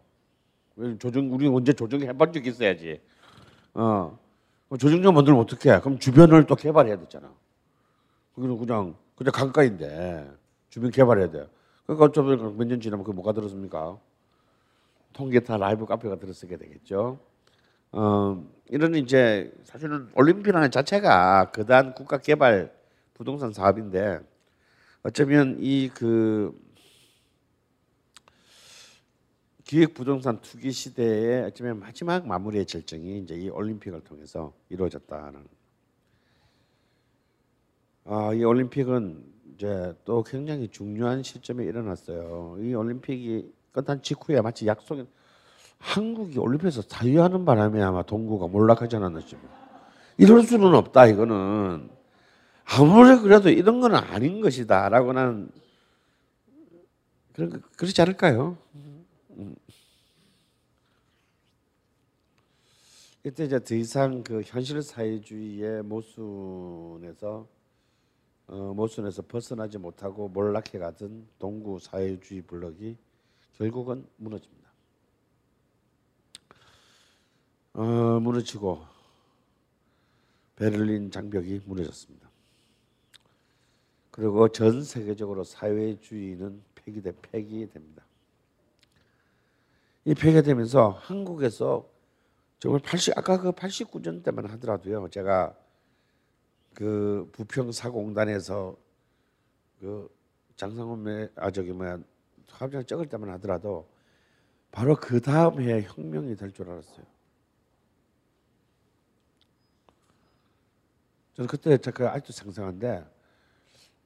조정 1.00 1.34
우리 1.34 1.48
언제 1.50 1.74
조정해 1.74 2.14
본 2.14 2.32
적 2.32 2.48
있어야지. 2.48 3.02
어 3.74 4.18
조정력 4.80 5.14
만들면 5.16 5.42
어떻게? 5.42 5.78
그럼 5.82 6.00
주변을 6.00 6.46
또 6.46 6.56
개발해야 6.56 6.98
되잖아. 7.00 7.34
그기는 8.36 8.58
그냥 8.58 8.96
그냥 9.18 9.32
강가인데 9.34 10.32
주변 10.70 10.92
개발해야 10.92 11.30
돼. 11.30 11.50
그러니까 11.86 12.06
어쩌면 12.06 12.56
몇 12.58 12.66
년 12.68 12.80
지나면 12.80 13.04
그 13.04 13.12
뭐가 13.12 13.34
들었습니까? 13.34 14.00
통계타 15.12 15.58
라이브 15.58 15.86
카페가 15.86 16.16
들었게 16.20 16.56
되겠죠. 16.56 17.20
어, 17.94 18.44
이런 18.70 18.96
이제 18.96 19.54
사실은 19.64 20.10
올림픽이라는 20.16 20.72
자체가 20.72 21.52
그다음 21.52 21.94
국가 21.94 22.18
개발 22.18 22.76
부동산 23.14 23.54
사업인데 23.54 24.20
어쩌면 25.04 25.58
이 25.60 25.90
그 25.94 26.54
기획 29.64 29.94
부동산 29.94 30.40
투기 30.42 30.72
시대의 30.72 31.46
어쩌면 31.46 31.80
마지막 31.80 32.28
마무리의 32.28 32.66
절정이 32.66 33.20
이제 33.20 33.36
이 33.36 33.50
올림픽을 33.50 34.02
통해서 34.02 34.54
이루어졌다는. 34.70 35.48
아, 38.06 38.34
이 38.34 38.44
올림픽은 38.44 39.24
이제 39.56 39.94
또 40.04 40.24
굉장히 40.24 40.68
중요한 40.68 41.24
시점에 41.24 41.64
일어났어요. 41.64 42.58
이 42.60 42.74
올림픽이 42.74 43.52
끝난 43.72 44.02
직후에 44.02 44.42
마치 44.42 44.68
약속인 44.68 45.08
한국이 45.84 46.40
올림픽에서 46.40 46.82
자유하는 46.82 47.44
바람에 47.44 47.82
아마 47.82 48.04
동구가 48.04 48.48
몰락하지 48.48 48.96
않았나 48.96 49.20
싶어요. 49.20 49.52
이럴 50.18 50.44
수는 50.44 50.74
없다 50.74 51.08
이거는 51.08 51.90
아무리 52.64 53.20
그래도 53.20 53.50
이런 53.50 53.82
건 53.82 53.94
아닌 53.94 54.40
것이다라고 54.40 55.12
나는 55.12 55.52
그런 57.34 57.62
그렇지 57.76 58.02
않을까요? 58.02 58.58
음. 58.76 59.56
이때 63.26 63.44
이제 63.44 63.62
더 63.62 63.76
이상 63.76 64.24
그 64.24 64.42
현실 64.46 64.82
사회주의의 64.82 65.84
모순에서 65.84 67.46
어, 68.48 68.74
모순에서 68.74 69.22
벗어나지 69.24 69.78
못하고 69.78 70.30
몰락해 70.30 70.78
가던 70.80 71.28
동구 71.40 71.80
사회주의 71.80 72.42
블록이 72.42 72.96
결국은 73.58 74.06
무너집니다. 74.18 74.63
어, 77.74 78.20
무너지고 78.20 78.86
베를린 80.56 81.12
장벽이 81.12 81.62
무너졌습니다. 81.66 82.30
그리고 84.12 84.48
전 84.50 84.84
세계적으로 84.84 85.44
사회주의는 85.44 86.62
폐기돼 86.76 87.14
폐기됩니다. 87.22 88.04
이 90.06 90.14
폐기되면서 90.14 90.90
한국에서 91.02 91.90
정말 92.60 92.82
80 92.82 93.18
아까 93.18 93.40
그 93.40 93.52
89년 93.52 94.24
때만 94.24 94.46
하더라도요. 94.52 95.10
제가 95.10 95.56
그 96.76 97.30
부평사공단에서 97.34 98.78
그 99.80 100.10
장상훈의 100.56 101.32
아 101.36 101.52
저기 101.52 101.72
뭐야 101.72 102.00
합장 102.50 102.86
적을 102.86 103.08
때만 103.08 103.30
하더라도 103.32 103.88
바로 104.72 104.96
그 104.96 105.20
다음 105.22 105.62
해에 105.62 105.82
혁명이 105.84 106.36
될 106.36 106.52
줄 106.52 106.70
알았어요. 106.70 107.13
저는 111.36 111.48
그때 111.48 111.78
제가 111.78 112.14
아직도 112.14 112.34
상상한데 112.34 113.06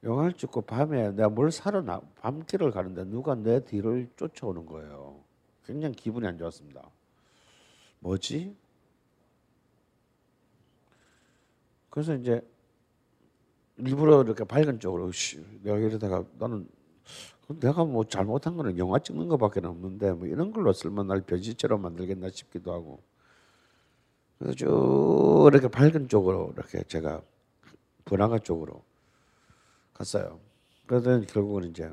영화를 0.04 0.32
찍고 0.32 0.62
밤에 0.62 1.10
내가 1.10 1.28
뭘 1.28 1.50
사러 1.50 1.82
나, 1.82 2.00
밤길을 2.16 2.70
가는데 2.70 3.04
누가 3.04 3.34
내 3.34 3.64
뒤를 3.64 4.08
쫓아오는 4.16 4.64
거예요. 4.64 5.20
굉장히 5.64 5.94
기분이 5.94 6.26
안 6.26 6.38
좋았습니다. 6.38 6.88
뭐지? 8.00 8.56
그래서 11.90 12.14
이제 12.14 12.40
일부러 13.76 14.22
이렇게 14.22 14.44
밝은 14.44 14.80
쪽으로 14.80 15.10
내가 15.62 15.78
이러다가 15.78 16.24
나는 16.38 16.68
내가 17.60 17.84
뭐 17.84 18.04
잘못한 18.04 18.56
거는 18.56 18.78
영화 18.78 18.98
찍는 18.98 19.28
것밖에 19.28 19.60
없는데 19.64 20.12
뭐 20.12 20.26
이런 20.26 20.52
걸로 20.52 20.72
날 21.04 21.22
변시처럼 21.22 21.82
만들겠나 21.82 22.30
싶기도 22.30 22.72
하고 22.72 23.02
그래서 24.38 24.54
쭉 24.54 25.48
이렇게 25.52 25.68
밝은 25.68 26.08
쪽으로 26.08 26.52
이렇게 26.54 26.82
제가 26.84 27.22
번화가 28.04 28.38
쪽으로 28.40 28.84
갔어요. 29.92 30.40
그러더니 30.86 31.26
결국은 31.26 31.64
이제 31.64 31.92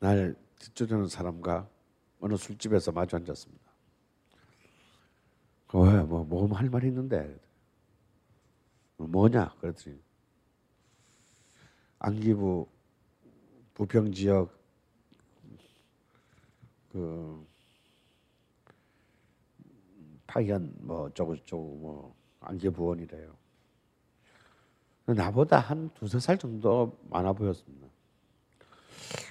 날 0.00 0.34
뒤쫓는 0.58 1.08
사람과 1.08 1.68
어느 2.20 2.36
술집에서 2.36 2.92
마주 2.92 3.16
앉았습니다. 3.16 3.68
왜, 5.74 6.02
뭐, 6.02 6.24
뭐, 6.24 6.46
할 6.56 6.70
말이 6.70 6.88
있는데. 6.88 7.38
뭐냐? 8.96 9.54
그랬더니, 9.60 10.00
안기부 12.00 12.66
부평 13.74 14.12
지역 14.12 14.50
그 16.90 17.46
파견 20.28 20.72
뭐 20.78 21.06
어쩌고 21.06 21.36
저쩌고 21.38 21.76
뭐 21.80 22.14
안개부원이래요. 22.40 23.34
나보다 25.06 25.58
한 25.58 25.90
두세 25.94 26.20
살 26.20 26.38
정도 26.38 26.96
많아 27.10 27.32
보였습니다. 27.32 27.88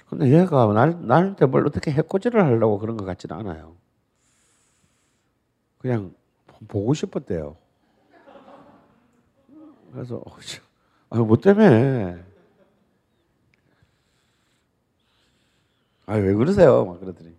근데 0.08 0.30
얘가 0.32 0.66
날, 0.72 1.06
나한테 1.06 1.46
뭘 1.46 1.66
어떻게 1.66 1.92
해코지를 1.92 2.44
하려고 2.44 2.78
그런 2.78 2.96
것 2.96 3.04
같지는 3.04 3.36
않아요. 3.36 3.76
그냥 5.78 6.12
보고 6.66 6.92
싶었대요. 6.94 7.56
그래서, 9.92 10.16
어, 10.16 10.36
아, 11.10 11.18
뭐 11.18 11.36
때문에? 11.36 12.24
아, 16.06 16.14
왜 16.14 16.34
그러세요? 16.34 16.84
막 16.84 16.98
그러더니. 16.98 17.36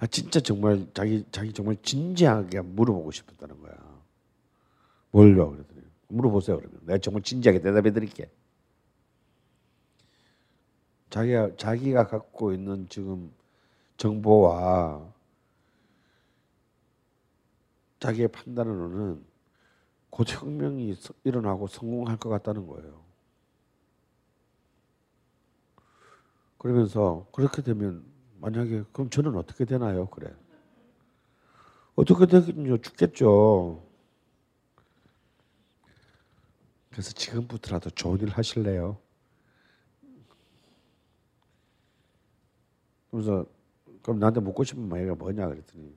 아, 0.00 0.06
진짜 0.06 0.40
정말 0.40 0.86
자기, 0.94 1.24
자기 1.30 1.52
정말 1.52 1.76
진지하게 1.82 2.62
물어보고 2.62 3.10
싶었다는 3.10 3.60
거야. 3.60 3.74
뭘요? 5.10 5.50
그러더니. 5.50 5.80
물어보세요, 6.08 6.56
그러면. 6.56 6.80
내가 6.86 6.98
정말 6.98 7.22
진지하게 7.22 7.60
대답해 7.60 7.92
드릴게. 7.92 8.30
자기가, 11.10 11.56
자기가 11.56 12.06
갖고 12.06 12.52
있는 12.54 12.88
지금 12.88 13.30
정보와 13.98 15.12
자기의 17.98 18.28
판단으로는 18.28 19.22
곧 20.08 20.26
혁명이 20.30 20.96
일어나고 21.24 21.66
성공할 21.66 22.16
것 22.16 22.30
같다는 22.30 22.66
거예요. 22.66 23.04
그러면서 26.56 27.26
그렇게 27.32 27.60
되면 27.60 28.09
만약에 28.40 28.84
그럼 28.92 29.10
저는 29.10 29.36
어떻게 29.36 29.64
되나요? 29.64 30.06
그래. 30.06 30.32
어떻게 31.94 32.26
되겠요? 32.26 32.78
죽겠죠. 32.78 33.82
그래서 36.90 37.12
지금부터라도 37.12 37.90
좋은 37.90 38.18
일 38.20 38.30
하실래요? 38.30 38.96
그래서 43.10 43.44
그럼 44.02 44.18
나한테 44.18 44.40
묻고 44.40 44.64
싶은 44.64 44.88
말이 44.88 45.04
뭐냐 45.04 45.48
그랬더니 45.48 45.94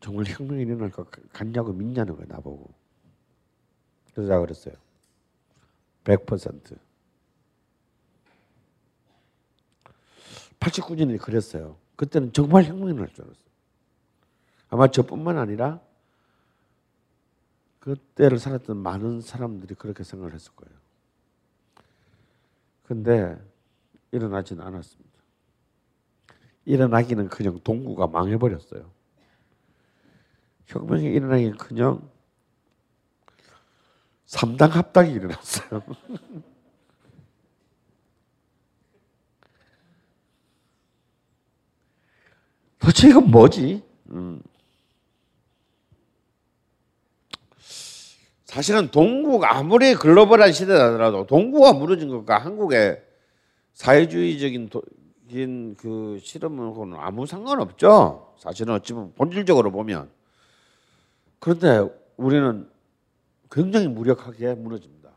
정말 0.00 0.24
혁명이 0.26 0.62
일어날 0.62 0.90
것 0.90 1.08
같냐고 1.32 1.72
믿냐는 1.72 2.16
거야 2.16 2.26
나보고. 2.28 2.74
그래서 4.12 4.28
내가 4.28 4.40
그랬어요. 4.40 4.74
100%. 6.04 6.76
89년에 10.62 11.20
그랬어요. 11.20 11.76
그때는 11.96 12.32
정말 12.32 12.64
혁명이 12.64 12.94
날줄 12.94 13.24
알았어요. 13.24 13.44
아마 14.68 14.88
저뿐만 14.88 15.38
아니라 15.38 15.80
그때를 17.80 18.38
살았던 18.38 18.76
많은 18.76 19.20
사람들이 19.20 19.74
그렇게 19.74 20.04
생각을 20.04 20.34
했을 20.34 20.52
거예요. 20.54 20.74
근데 22.84 23.38
일어나지는 24.12 24.64
않았습니다. 24.64 25.10
일어나기는 26.64 27.28
그냥 27.28 27.58
동구가 27.64 28.06
망해버렸어요. 28.06 28.88
혁명이 30.66 31.04
일어나기는 31.04 31.56
그냥 31.56 32.08
삼당 34.26 34.70
합당이 34.70 35.12
일어났어요. 35.12 35.82
도대체 42.82 43.10
이건 43.10 43.30
뭐지? 43.30 43.80
음. 44.10 44.42
사실은 48.44 48.90
동구가 48.90 49.56
아무리 49.56 49.94
글로벌한 49.94 50.52
시대라도 50.52 51.26
동구가 51.26 51.72
무너진 51.74 52.08
것과 52.10 52.38
한국의 52.38 53.02
사회주의적인 53.72 54.68
도, 54.68 54.82
그 55.78 56.18
실험하고는 56.20 56.98
아무 56.98 57.24
상관없죠. 57.24 58.34
사실은 58.36 58.74
어찌 58.74 58.92
보면 58.92 59.14
본질적으로 59.14 59.70
보면 59.70 60.10
그런데 61.38 61.88
우리는 62.16 62.68
굉장히 63.50 63.88
무력하게 63.88 64.54
무너집니다. 64.54 65.12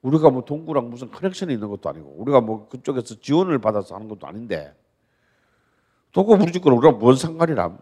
우리가 0.00 0.30
뭐 0.30 0.44
동구랑 0.44 0.90
무슨 0.90 1.10
커넥션이 1.10 1.52
있는 1.52 1.68
것도 1.68 1.88
아니고 1.90 2.14
우리가 2.18 2.40
뭐 2.40 2.66
그쪽에서 2.68 3.20
지원을 3.20 3.60
받아서 3.60 3.94
하는 3.94 4.08
것도 4.08 4.26
아닌데 4.26 4.74
무너질 6.14 6.60
건 6.60 6.74
우리가 6.74 6.92
뭔 6.92 7.16
상관이람? 7.16 7.78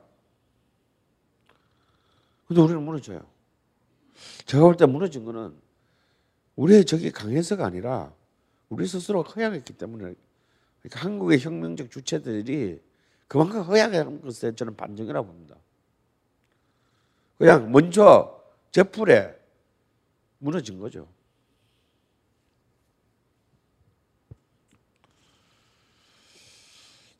근데 2.46 2.62
우리는 2.62 2.82
무너져요. 2.82 3.24
제가 4.46 4.62
볼 4.64 4.76
때 4.76 4.86
무너진 4.86 5.24
거는 5.24 5.54
우리의 6.56 6.84
적이 6.84 7.10
강해서가 7.10 7.64
아니라 7.66 8.12
우리 8.68 8.86
스스로가 8.86 9.30
허약했기 9.30 9.72
때문에 9.74 10.14
그러니까 10.82 11.00
한국의 11.00 11.40
혁명적 11.40 11.90
주체들이 11.90 12.80
그만큼 13.28 13.62
허약한 13.62 14.20
것에 14.20 14.54
저는 14.54 14.76
반정이라고 14.76 15.26
봅니다. 15.26 15.56
그냥 17.38 17.70
먼저 17.72 18.42
제풀에 18.70 19.38
무너진 20.38 20.78
거죠. 20.78 21.08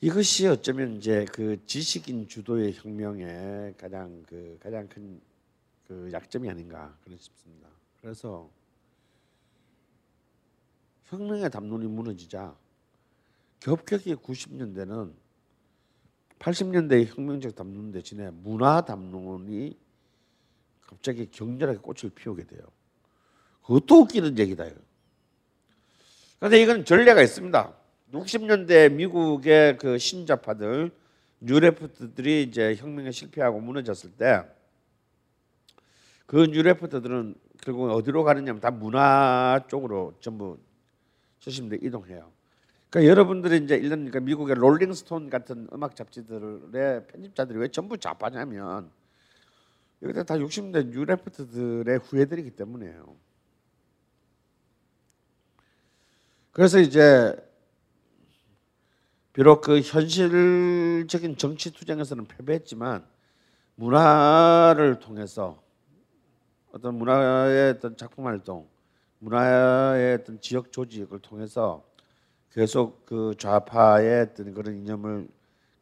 이것이 0.01 0.46
어쩌면 0.46 0.96
이제 0.96 1.26
그 1.32 1.64
지식인 1.66 2.26
주도의 2.28 2.72
혁명의 2.74 3.74
가장 3.76 4.22
그 4.26 4.59
가장 4.61 4.88
큰 4.88 5.30
그 5.90 6.09
약점이 6.12 6.48
아닌가 6.48 6.96
그런 7.03 7.18
싶습니다. 7.18 7.68
그래서 8.01 8.48
혁명의 11.07 11.51
담론이 11.51 11.88
무너지자 11.88 12.55
겹겹이 13.59 14.14
90년대는 14.14 15.12
80년대의 16.38 17.07
혁명적 17.07 17.57
담론 17.57 17.90
대신에 17.90 18.30
문화 18.30 18.82
담론이 18.82 19.76
갑자기 20.82 21.28
격렬하게 21.28 21.80
꽃을 21.80 22.12
피우게 22.14 22.44
돼요. 22.44 22.62
그것도 23.62 24.03
웃기는 24.03 24.38
얘기다. 24.38 24.66
그런데 26.38 26.62
이건 26.62 26.84
전례가 26.84 27.20
있습니다. 27.20 27.80
60년대 28.13 28.93
미국의 28.93 29.79
그 29.79 29.99
신자파들 29.99 30.91
뉴레프트들이 31.41 32.43
이제 32.43 32.75
혁명에 32.75 33.11
실패하고 33.11 33.61
무너졌을 33.61 34.11
때 34.11 34.61
그 36.31 36.47
뉴레프트들은 36.49 37.35
결국 37.61 37.91
어디로 37.91 38.23
가느냐면 38.23 38.61
다 38.61 38.71
문화 38.71 39.61
쪽으로 39.67 40.15
전부 40.21 40.61
수십대 41.41 41.79
이동해요. 41.83 42.31
그러니까 42.89 43.11
여러분들이 43.11 43.65
이제 43.65 43.75
이런 43.75 44.05
그러니까 44.05 44.21
미국의 44.21 44.55
롤링스톤 44.55 45.29
같은 45.29 45.67
음악 45.73 45.97
잡지들의 45.97 47.09
편집자들이 47.09 47.59
왜 47.59 47.67
전부 47.67 47.99
좌파냐면 47.99 48.93
여기다 50.03 50.23
다 50.23 50.37
60대 50.37 50.91
뉴레프트들의 50.91 51.99
후예들이기 51.99 52.51
때문에요. 52.53 53.17
그래서 56.53 56.79
이제 56.79 57.35
비록 59.33 59.61
그 59.61 59.81
현실적인 59.81 61.37
정치 61.37 61.72
투쟁에서는 61.72 62.26
패배했지만 62.26 63.05
문화를 63.76 64.99
통해서 64.99 65.62
어떤 66.72 66.97
문화의 66.97 67.70
어떤 67.70 67.97
작품 67.97 68.26
활동, 68.26 68.68
문화의 69.20 70.14
어떤 70.14 70.41
지역 70.41 70.72
조직을 70.72 71.20
통해서 71.20 71.85
계속 72.53 73.07
그 73.07 73.35
좌파의 73.39 74.22
어떤 74.33 74.53
그런 74.53 74.76
이념을 74.76 75.28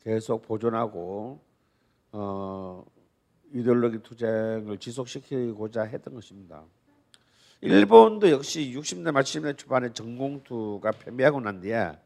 계속 0.02 0.42
보존하고 0.42 1.40
어 2.12 2.84
이데올로기 3.52 4.02
투쟁을 4.02 4.78
지속시키고자 4.78 5.82
했던 5.84 6.14
것입니다. 6.14 6.62
일본도 7.62 8.30
역시 8.30 8.72
60대 8.76 9.10
말 9.10 9.22
70대 9.22 9.56
초반에 9.56 9.92
전공투가 9.92 10.92
패배하고 10.92 11.40
난 11.40 11.60
뒤에 11.60 11.98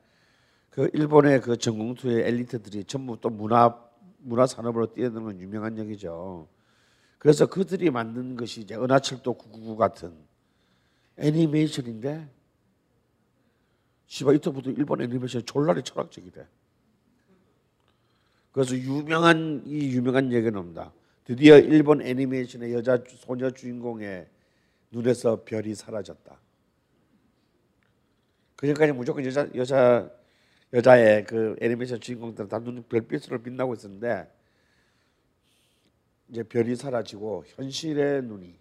그 0.73 0.89
일본의 0.95 1.43
그 1.43 1.59
전공투의 1.59 2.27
엘리트들이 2.27 2.85
전부 2.85 3.21
또 3.21 3.29
문화 3.29 3.79
문화 4.19 4.47
산업으로 4.47 4.95
뛰어드는 4.95 5.23
건 5.23 5.41
유명한 5.41 5.77
얘기죠. 5.79 6.49
그래서 7.19 7.47
그들이 7.47 7.91
만든 7.91 8.37
것이 8.37 8.63
이제 8.63 8.75
은하철도 8.75 9.35
999 9.35 9.77
같은 9.77 10.15
애니메이션인데 11.19 12.27
시바 14.07 14.33
이때부터 14.33 14.71
일본 14.71 15.03
애니메이션이 15.03 15.45
졸라리 15.45 15.83
철학적이 15.83 16.31
돼. 16.31 16.47
그래서 18.51 18.75
유명한 18.75 19.63
이 19.67 19.93
유명한 19.93 20.33
얘기는 20.33 20.57
옵니다. 20.57 20.91
드디어 21.25 21.59
일본 21.59 22.01
애니메이션의 22.01 22.73
여자 22.73 22.99
소녀 23.19 23.51
주인공의 23.51 24.27
눈에서 24.91 25.45
별이 25.45 25.75
사라졌다. 25.75 26.41
그전까지 28.57 28.93
무조건 28.93 29.27
여자 29.27 29.47
여자 29.55 30.22
여자의 30.73 31.25
그 31.25 31.57
애니메이션 31.61 32.01
주인공들은 32.01 32.49
다 32.49 32.59
눈이 32.59 32.83
별빛으로 32.85 33.43
빛나고 33.43 33.75
있었는데 33.75 34.33
이제 36.29 36.43
별이 36.43 36.75
사라지고 36.77 37.45
현실의 37.47 38.23
눈이 38.23 38.55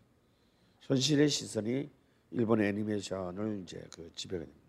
현실의 0.82 1.30
시선이 1.30 1.90
일본의 2.32 2.70
애니메이션을 2.70 3.62
이제 3.64 3.84
그 3.94 4.12
지배가 4.16 4.44
됩니다. 4.44 4.62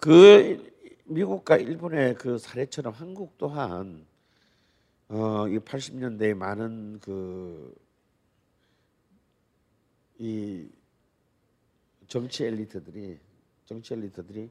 그 0.00 0.72
미국과 1.04 1.56
일본의 1.58 2.14
그 2.14 2.38
사례처럼 2.38 2.94
한국 2.94 3.36
또한 3.36 4.06
어, 5.08 5.48
이 5.48 5.58
80년대에 5.58 6.34
많은 6.34 7.00
그 7.00 7.88
이 10.18 10.68
정치 12.08 12.44
엘리트들이 12.44 13.18
정치 13.64 13.94
엘리트들이 13.94 14.50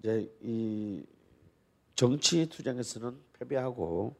이제 0.00 0.28
이 0.42 1.04
정치 1.94 2.48
투쟁에서는 2.48 3.16
패배하고 3.38 4.16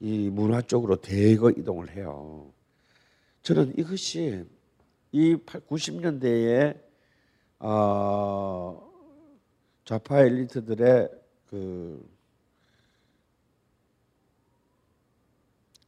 이 0.00 0.28
문화 0.28 0.60
쪽으로 0.60 0.96
대거 0.96 1.52
이동을 1.52 1.96
해요. 1.96 2.52
저는 3.42 3.78
이것이 3.78 4.44
이 5.12 5.36
90년대에 5.36 6.78
어, 7.60 8.86
좌파 9.84 10.20
엘리트들의 10.20 11.10
그 11.48 12.16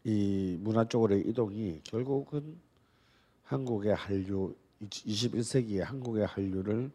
이 0.08 0.56
문화 0.62 0.88
쪽으로의 0.88 1.28
이동이 1.28 1.82
결국은 1.84 2.58
한국의 3.44 3.94
한류 3.94 4.56
21세기의 4.80 5.80
한국의 5.80 6.24
한류를 6.24 6.90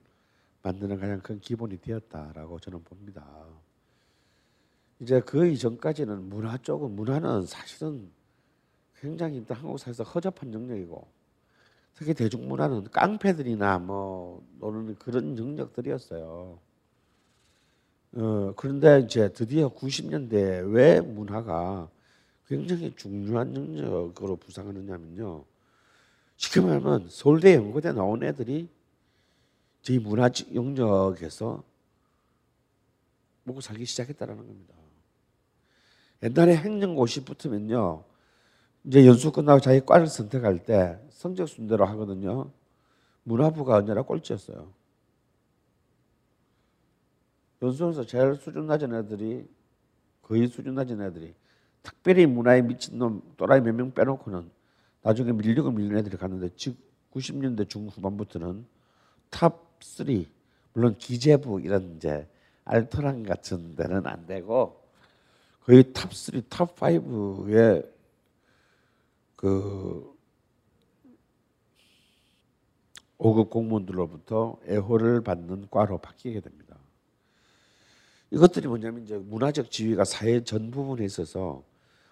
만드는 0.63 0.97
가장 0.97 1.19
큰 1.21 1.39
기본이 1.39 1.77
되었다라고 1.77 2.59
저는 2.59 2.83
봅니다. 2.83 3.25
이제 4.99 5.19
그 5.19 5.45
이전까지는 5.45 6.29
문화 6.29 6.57
쪽은 6.57 6.91
문화는 6.95 7.45
사실은 7.45 8.09
굉장히 8.95 9.43
한국 9.49 9.77
사회에서 9.77 10.03
허접한 10.03 10.53
영역이고 10.53 11.05
특히 11.95 12.13
대중문화는 12.13 12.85
깡패들이나 12.85 13.79
뭐 13.79 14.41
노는 14.59 14.95
그런 14.95 15.37
영역들이었어요. 15.37 16.57
어, 18.15 18.53
그런데 18.55 19.01
이제 19.01 19.33
드디어 19.33 19.69
90년대 19.69 20.73
왜 20.73 21.01
문화가 21.01 21.89
굉장히 22.47 22.95
중요한 22.95 23.53
영역으로 23.55 24.37
부상하느냐면요. 24.37 25.43
쉽게 26.37 26.61
말하면 26.61 27.07
서울대 27.09 27.55
연고대 27.55 27.91
나온 27.91 28.23
애들이 28.23 28.69
저희 29.83 29.99
문화 29.99 30.29
영역에서 30.53 31.63
먹고 33.43 33.61
살기 33.61 33.85
시작했다라는 33.85 34.47
겁니다. 34.47 34.73
옛날에 36.23 36.55
행정고시 36.55 37.25
붙으면요. 37.25 38.05
이제 38.85 39.05
연수 39.05 39.31
끝나고 39.31 39.59
자기 39.59 39.81
과를 39.81 40.07
선택할 40.07 40.63
때 40.65 40.99
성적 41.09 41.47
순대로 41.47 41.85
하거든요. 41.85 42.49
문화부가 43.23 43.75
언제나 43.77 44.01
꼴찌였어요. 44.01 44.71
연수에서 47.61 48.05
제일 48.05 48.35
수준 48.35 48.67
낮은 48.67 48.93
애들이 48.93 49.47
거의 50.21 50.47
수준 50.47 50.75
낮은 50.75 51.01
애들이 51.01 51.33
특별히 51.81 52.25
문화에 52.25 52.61
미친 52.61 52.97
놈 52.97 53.21
또라이 53.37 53.59
몇 53.61 53.73
명 53.75 53.93
빼놓고는 53.93 54.49
나중에 55.01 55.33
밀리고 55.33 55.71
밀린 55.71 55.97
애들이 55.97 56.15
갔는데 56.17 56.49
즉 56.55 56.77
90년대 57.13 57.67
중후반부터는 57.69 58.65
top 59.29 59.72
3, 59.83 60.25
물론 60.73 60.97
기재부 60.97 61.61
이런 61.61 61.95
이제 61.97 62.27
알토란 62.65 63.23
같은 63.23 63.75
데는 63.75 64.07
안 64.07 64.25
되고 64.25 64.81
거의 65.65 65.93
top 65.93 66.13
3, 66.13 66.41
top 66.49 66.75
5에 66.75 67.87
그 69.35 70.13
5급 73.17 73.49
공무원들로부터 73.49 74.57
애호를 74.67 75.21
받는 75.21 75.67
과로 75.69 75.97
바뀌게 75.97 76.41
됩니다. 76.41 76.77
이것들이 78.31 78.67
뭐냐면 78.67 79.03
이제 79.03 79.17
문화적 79.17 79.69
지위가 79.69 80.05
사회 80.05 80.43
전 80.43 80.71
부분에 80.71 81.05
있어서 81.05 81.63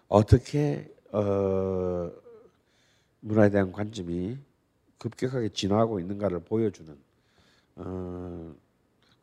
어떻게 0.07 0.93
어, 1.11 2.11
문화에 3.22 3.49
대한 3.49 3.72
관점이 3.72 4.38
급격하게 4.97 5.49
진화하고 5.49 5.99
있는가를 5.99 6.41
보여주는 6.41 6.95
어, 7.84 8.55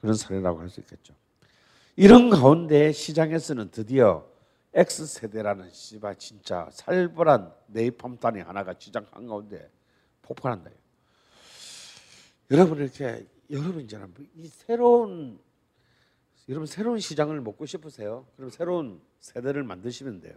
그런 0.00 0.14
사례라고 0.14 0.60
할 0.60 0.68
수 0.68 0.80
있겠죠. 0.80 1.14
이런 1.96 2.30
가운데 2.30 2.92
시장에서는 2.92 3.70
드디어 3.70 4.26
X 4.74 5.06
세대라는 5.06 5.70
씨발 5.72 6.16
진짜 6.16 6.68
살벌한 6.72 7.52
네이팜단이 7.68 8.40
하나가 8.40 8.74
시장 8.78 9.06
한 9.10 9.26
가운데 9.26 9.68
폭발한다. 10.22 10.70
여러분 12.50 12.78
이렇게 12.78 13.26
여러분 13.50 13.80
이제 13.82 13.98
이 14.36 14.46
새로운 14.46 15.38
여러분 16.48 16.66
새로운 16.66 16.98
시장을 17.00 17.40
먹고 17.40 17.66
싶으세요? 17.66 18.26
그럼 18.36 18.50
새로운 18.50 19.00
세대를 19.20 19.64
만드시면 19.64 20.20
돼요. 20.20 20.34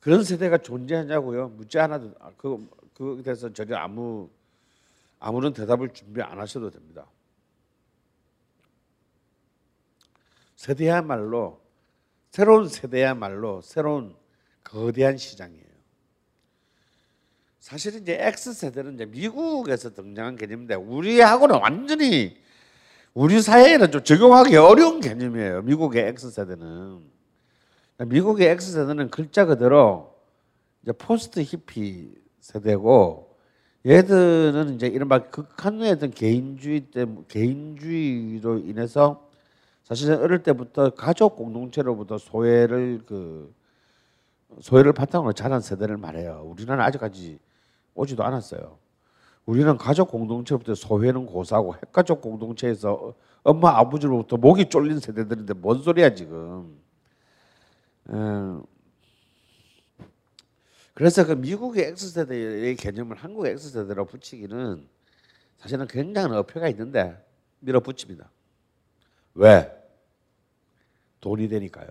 그런 0.00 0.22
세대가 0.22 0.58
존재하냐고요? 0.58 1.48
묻지 1.48 1.78
않아도 1.78 2.14
아, 2.20 2.30
그 2.36 2.68
그에 2.94 3.22
대해서 3.22 3.52
전혀 3.52 3.76
아무 3.76 4.28
아무런 5.24 5.54
대답을 5.54 5.94
준비 5.94 6.20
안 6.20 6.38
하셔도 6.38 6.68
됩니다. 6.68 7.06
세대야말로 10.54 11.62
새로운 12.30 12.68
세대야말로 12.68 13.62
새로운 13.62 14.14
거대한 14.62 15.16
시장이에요. 15.16 15.64
사실은 17.58 18.02
이제 18.02 18.18
X 18.20 18.52
세대는 18.52 18.96
이제 18.96 19.06
미국에서 19.06 19.94
등장한 19.94 20.36
개념인데 20.36 20.74
우리하고는 20.74 21.56
완전히 21.58 22.38
우리 23.14 23.40
사회에는 23.40 23.92
좀 23.92 24.04
적용하기 24.04 24.56
어려운 24.56 25.00
개념이에요. 25.00 25.62
미국의 25.62 26.08
X 26.08 26.32
세대는 26.32 27.10
미국의 27.96 28.48
X 28.48 28.72
세대는 28.72 29.08
글자 29.08 29.46
그대로 29.46 30.14
이제 30.82 30.92
포스트 30.92 31.40
히피 31.40 32.14
세대고 32.40 33.33
얘들은 33.86 34.74
이제 34.74 34.86
이른바 34.86 35.18
극한의 35.18 35.92
어떤 35.92 36.10
개인주의 36.10 36.80
때문에 36.80 37.26
개인주의로 37.28 38.58
인해서 38.58 39.28
사실은 39.82 40.22
어릴 40.22 40.42
때부터 40.42 40.90
가족 40.90 41.36
공동체로부터 41.36 42.16
소외를 42.16 43.02
그 43.06 43.54
소외를 44.60 44.94
바탕으로 44.94 45.34
자란 45.34 45.60
세대를 45.60 45.98
말해요. 45.98 46.42
우리는 46.46 46.80
아직까지 46.80 47.38
오지도 47.94 48.24
않았어요. 48.24 48.78
우리는 49.44 49.76
가족 49.76 50.10
공동체부터 50.10 50.74
소외는 50.74 51.26
고사하고 51.26 51.74
핵가족 51.74 52.22
공동체에서 52.22 53.12
엄마 53.42 53.76
아버지로부터 53.78 54.38
목이 54.38 54.70
쫄린 54.70 54.98
세대들인데 54.98 55.52
뭔 55.54 55.82
소리야 55.82 56.14
지금. 56.14 56.78
음. 58.08 58.62
그래서 60.94 61.26
그 61.26 61.32
미국의 61.32 61.86
X세대의 61.86 62.76
개념을 62.76 63.16
한국의 63.16 63.52
X세대로 63.52 64.04
붙이기는 64.06 64.88
사실은 65.58 65.86
굉장한 65.88 66.32
어폐가 66.38 66.68
있는데 66.68 67.20
밀어붙입니다. 67.58 68.30
왜? 69.34 69.70
돈이 71.20 71.48
되니까요. 71.48 71.88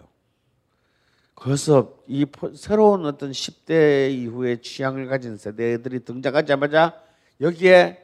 그래서 1.36 1.98
이 2.08 2.26
새로운 2.56 3.06
어떤 3.06 3.32
10대 3.32 4.14
이후의 4.14 4.62
취향을 4.62 5.08
가진 5.08 5.36
세대들이 5.36 6.06
등장하자마자 6.06 7.02
여기에 7.42 8.02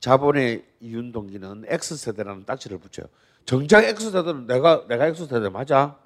자본의 0.00 0.64
이윤동기는 0.80 1.64
X세대라는 1.66 2.44
딱지를 2.44 2.78
붙여요. 2.78 3.06
정작 3.46 3.84
X세대는 3.84 4.46
내가 4.46 4.86
내가 4.88 5.06
X세대 5.06 5.48
맞아? 5.48 5.98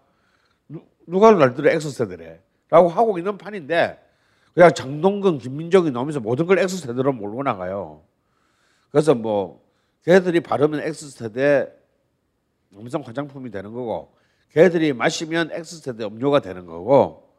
누가 1.06 1.32
날들어 1.32 1.70
X세대래? 1.70 2.40
라고 2.68 2.88
하고 2.88 3.18
있는 3.18 3.36
판인데 3.36 4.11
그냥 4.55 4.72
장동건, 4.74 5.38
김민정이 5.38 5.90
나오면서 5.90 6.20
모든 6.20 6.46
걸 6.46 6.59
X세대로 6.59 7.12
몰고 7.12 7.42
나가요. 7.42 8.03
그래서 8.90 9.14
뭐 9.14 9.64
걔들이 10.03 10.40
바르면 10.40 10.80
X세대 10.80 11.72
음성 12.74 13.03
화장품이 13.03 13.50
되는 13.50 13.72
거고 13.72 14.14
걔들이 14.50 14.92
마시면 14.92 15.50
X세대 15.53 16.05
음료가 16.05 16.40
되는 16.40 16.66
거고 16.66 17.34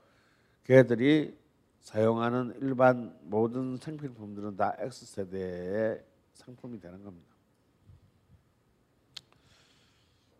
걔들이 0.63 1.37
사용하는 1.81 2.57
일반 2.61 3.15
모든 3.23 3.77
생필품들은 3.77 4.55
다 4.55 4.75
X세대의 4.79 6.01
상품이 6.33 6.79
되는 6.79 7.03
겁니다. 7.03 7.33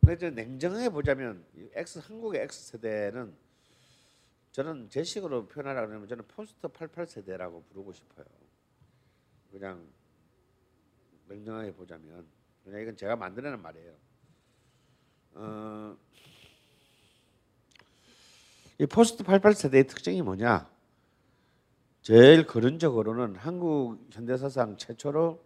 근데 0.06 0.32
냉정하게 0.32 0.90
보자면 0.90 1.44
X 1.76 2.00
한국의 2.00 2.42
X세대는 2.42 3.34
저는 4.54 4.88
제 4.88 5.04
식으로 5.04 5.48
표현하라 5.48 5.88
그러면 5.88 6.08
저는 6.08 6.26
포스트 6.28 6.68
88 6.68 7.08
세대라고 7.08 7.64
부르고 7.64 7.92
싶어요. 7.92 8.26
그냥 9.52 9.84
냉정하게 11.28 11.74
보자면 11.74 12.28
그냥 12.64 12.82
이건 12.82 12.96
제가 12.96 13.16
만들어낸 13.16 13.60
말이에요. 13.60 13.94
어, 15.34 15.98
이 18.78 18.86
포스트 18.86 19.24
88 19.24 19.56
세대의 19.56 19.88
특징이 19.88 20.22
뭐냐? 20.22 20.72
제일 22.04 22.46
근원적으로는 22.46 23.36
한국 23.38 24.08
현대사상 24.12 24.78
최초로 24.78 25.44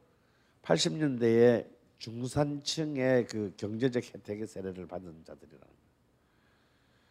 80년대에 0.63 1.65
중산층의 1.97 3.27
그 3.27 3.53
경제적 3.55 4.03
혜택의 4.03 4.47
세례를 4.47 4.85
받은 4.85 5.23
자들이라는 5.23 5.65
거. 5.65 5.73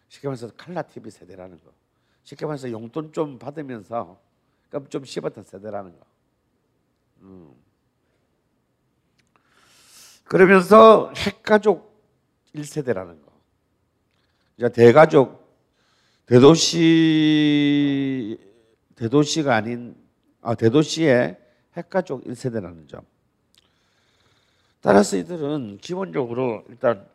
쉽게 0.09 0.29
말해서 0.29 0.53
칼라 0.57 0.83
TV 0.83 1.11
세대라는 1.11 1.59
거. 1.65 1.86
쉽게 2.27 2.45
말해서 2.45 2.71
용돈 2.73 3.13
좀 3.13 3.39
받으면서 3.39 4.21
좀 4.91 5.05
씹었던 5.05 5.45
세대라는 5.45 5.97
거. 5.97 6.07
음. 7.23 7.55
그러면서 10.25 11.13
핵가족 11.17 12.05
1세대라는 12.55 13.25
거. 13.25 13.31
이제 14.59 14.69
대가족 14.71 15.47
대도시 16.27 16.77
대도시가 18.97 19.55
아닌 19.55 19.95
아 20.43 20.57
대도시의 20.57 21.39
핵가족 21.77 22.25
1세대라는 22.25 22.89
점. 22.89 23.03
따라서 24.81 25.17
이들은 25.17 25.79
기본적으로 25.79 26.65
일단 26.69 27.07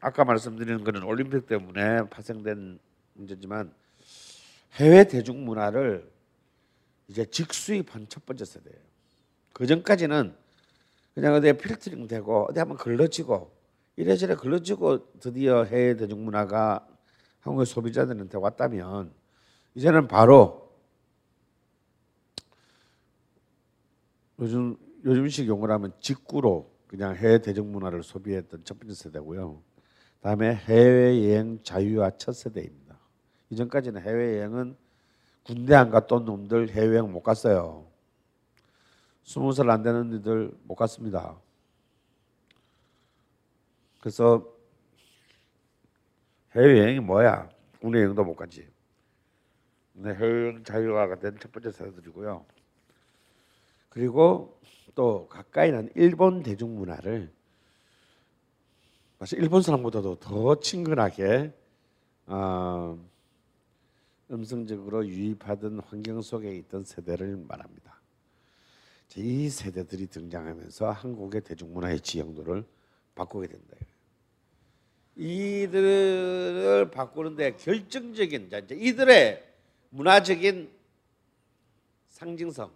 아까 0.00 0.24
말씀드린 0.24 0.84
것은 0.84 1.02
올림픽 1.02 1.48
때문에 1.48 2.08
파생된 2.10 2.78
문제지만 3.14 3.74
해외 4.76 5.04
대중문화를 5.04 6.10
이제 7.08 7.24
직수입한 7.24 8.06
첫 8.08 8.24
번째 8.26 8.44
세대예요. 8.44 8.78
그 9.52 9.66
전까지는 9.66 10.34
그냥 11.14 11.34
어디 11.34 11.52
필터링 11.52 12.06
되고 12.08 12.46
어디 12.48 12.58
한번 12.58 12.76
걸러지고 12.76 13.56
이래저래 13.96 14.34
걸러지고 14.34 15.18
드디어 15.20 15.64
해외 15.64 15.96
대중문화가 15.96 16.86
한국의 17.40 17.66
소비자들한테 17.66 18.36
왔다면 18.36 19.12
이제는 19.74 20.08
바로 20.08 20.66
요즘 24.38 24.76
요즘식 25.04 25.46
용어로 25.46 25.72
하면 25.74 25.92
직구로 26.00 26.70
그냥 26.86 27.14
해외 27.16 27.38
대중문화를 27.38 28.02
소비했던 28.02 28.64
첫 28.64 28.78
번째 28.78 28.94
세대고요. 28.94 29.62
다음에 30.20 30.54
해외 30.54 31.24
여행 31.24 31.60
자유화 31.62 32.10
첫 32.18 32.32
세대입니다. 32.32 32.85
이전까지는 33.50 34.02
해외여행은 34.02 34.76
군대 35.44 35.74
안 35.74 35.90
갔던 35.90 36.24
놈들 36.24 36.70
해외여행 36.70 37.12
못 37.12 37.22
갔어요. 37.22 37.86
스무 39.24 39.52
살 39.52 39.70
안 39.70 39.82
되는 39.82 40.14
애들 40.14 40.52
못 40.64 40.74
갔습니다. 40.74 41.36
그래서 44.00 44.46
해외여행이 46.54 47.00
뭐야? 47.00 47.48
국내 47.80 47.98
여행도 48.02 48.24
못 48.24 48.34
가지. 48.34 48.66
네, 49.92 50.14
해외여행 50.14 50.64
자유화가 50.64 51.16
된 51.18 51.38
첫 51.40 51.52
번째 51.52 51.70
세대들이고요. 51.70 52.44
그리고 53.88 54.60
또 54.94 55.26
가까이 55.28 55.70
난 55.72 55.90
일본 55.94 56.42
대중문화를 56.42 57.32
사실 59.18 59.38
일본 59.40 59.62
사람보다도 59.62 60.16
더 60.16 60.60
친근하게 60.60 61.52
어, 62.26 62.98
음성적으로 64.30 65.06
유입하던 65.06 65.80
환경 65.80 66.20
속에 66.20 66.54
있던 66.56 66.84
세대를 66.84 67.36
말합니다. 67.36 68.00
이 69.16 69.48
세대들이 69.48 70.08
등장하면서 70.08 70.90
한국의 70.90 71.40
대중문화의 71.42 72.00
지형도를 72.00 72.64
바꾸게 73.14 73.46
된다. 73.46 73.76
이들을 75.16 76.90
바꾸는데 76.90 77.56
결정적인 77.56 78.50
이들의 78.72 79.42
문화적인 79.88 80.70
상징성 82.08 82.70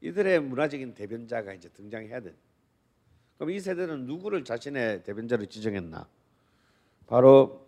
이들의 0.00 0.40
문화적인 0.40 0.94
대변자가 0.94 1.54
이제 1.54 1.68
등장해야 1.70 2.20
돼. 2.20 2.34
그럼 3.36 3.50
이 3.50 3.58
세대는 3.58 4.06
누구를 4.06 4.44
자신의 4.44 5.02
대변자로 5.02 5.46
지정했나? 5.46 6.06
바로 7.06 7.63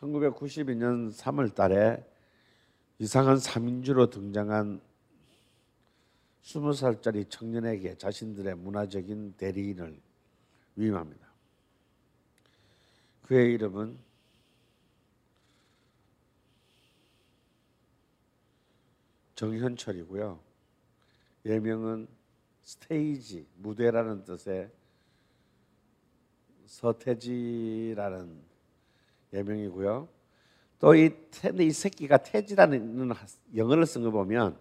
1992년 0.00 1.12
3월 1.12 1.54
달에 1.54 2.04
이상한 2.98 3.36
3인주로 3.36 4.10
등장한 4.10 4.80
20살짜리 6.42 7.28
청년에게 7.28 7.96
자신들의 7.96 8.54
문화적인 8.56 9.34
대리인을 9.36 10.00
위임합니다. 10.76 11.30
그의 13.22 13.52
이름은 13.54 13.98
정현철이고요. 19.34 20.40
예명은 21.46 22.08
스테이지 22.62 23.46
무대라는 23.56 24.24
뜻의 24.24 24.70
서태지라는 26.66 28.49
예명이고요. 29.32 30.08
또이 30.80 31.10
이 31.60 31.70
새끼가 31.70 32.18
태지라는 32.18 33.10
영어를 33.54 33.86
쓴 33.86 34.02
거 34.02 34.10
보면 34.10 34.56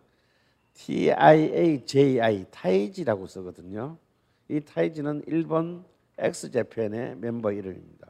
T 0.73 1.11
I 1.11 1.39
A 1.39 1.85
J 1.85 2.21
I 2.21 2.45
타이지라고 2.51 3.27
쓰거든요. 3.27 3.97
이 4.49 4.59
타이지는 4.59 5.23
일본 5.27 5.85
X 6.17 6.51
Japan의 6.51 7.15
멤버 7.17 7.51
이름입니다. 7.51 8.07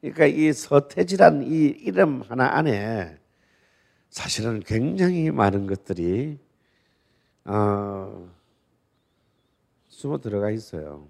그러니까 0.00 0.26
이 0.26 0.52
서태지라는 0.52 1.42
이 1.44 1.66
이름 1.66 2.22
하나 2.22 2.56
안에 2.56 3.18
사실은 4.10 4.60
굉장히 4.60 5.30
많은 5.30 5.66
것들이 5.66 6.38
어, 7.44 8.30
숨어 9.88 10.18
들어가 10.18 10.50
있어요. 10.50 11.08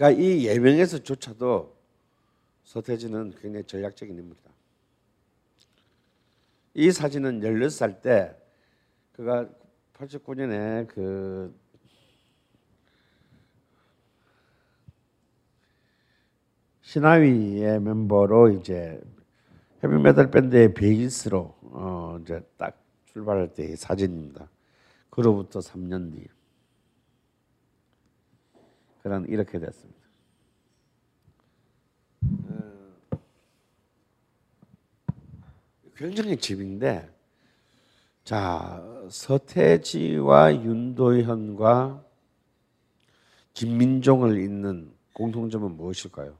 그러니까 0.00 0.18
이 0.18 0.46
예명에서조차도 0.46 1.76
서태지는 2.64 3.34
굉장히 3.42 3.66
전략적인 3.66 4.16
인물이다. 4.16 4.50
이 6.72 6.90
사진은 6.90 7.40
16살 7.40 8.00
때 8.00 8.34
그가 9.12 9.46
89년에 9.92 10.88
그 10.88 11.54
신하위의 16.80 17.80
멤버로 17.82 18.52
이제 18.52 19.02
헤비메탈 19.84 20.30
밴드의 20.30 20.72
베이스로 20.72 21.54
어 21.60 22.18
이제 22.22 22.40
딱 22.56 22.82
출발할 23.04 23.52
때의 23.52 23.76
사진입니다. 23.76 24.48
그로부터 25.10 25.60
3년 25.60 26.14
뒤. 26.14 26.26
그런 29.02 29.26
이렇게 29.26 29.58
됐습니다. 29.58 30.00
어, 32.48 33.18
굉장히 35.96 36.36
집인데 36.36 37.10
자 38.24 38.82
서태지와 39.10 40.54
윤도현과 40.62 42.04
김민종을 43.54 44.38
잇는 44.38 44.92
공통점은 45.14 45.76
무엇일까요? 45.76 46.36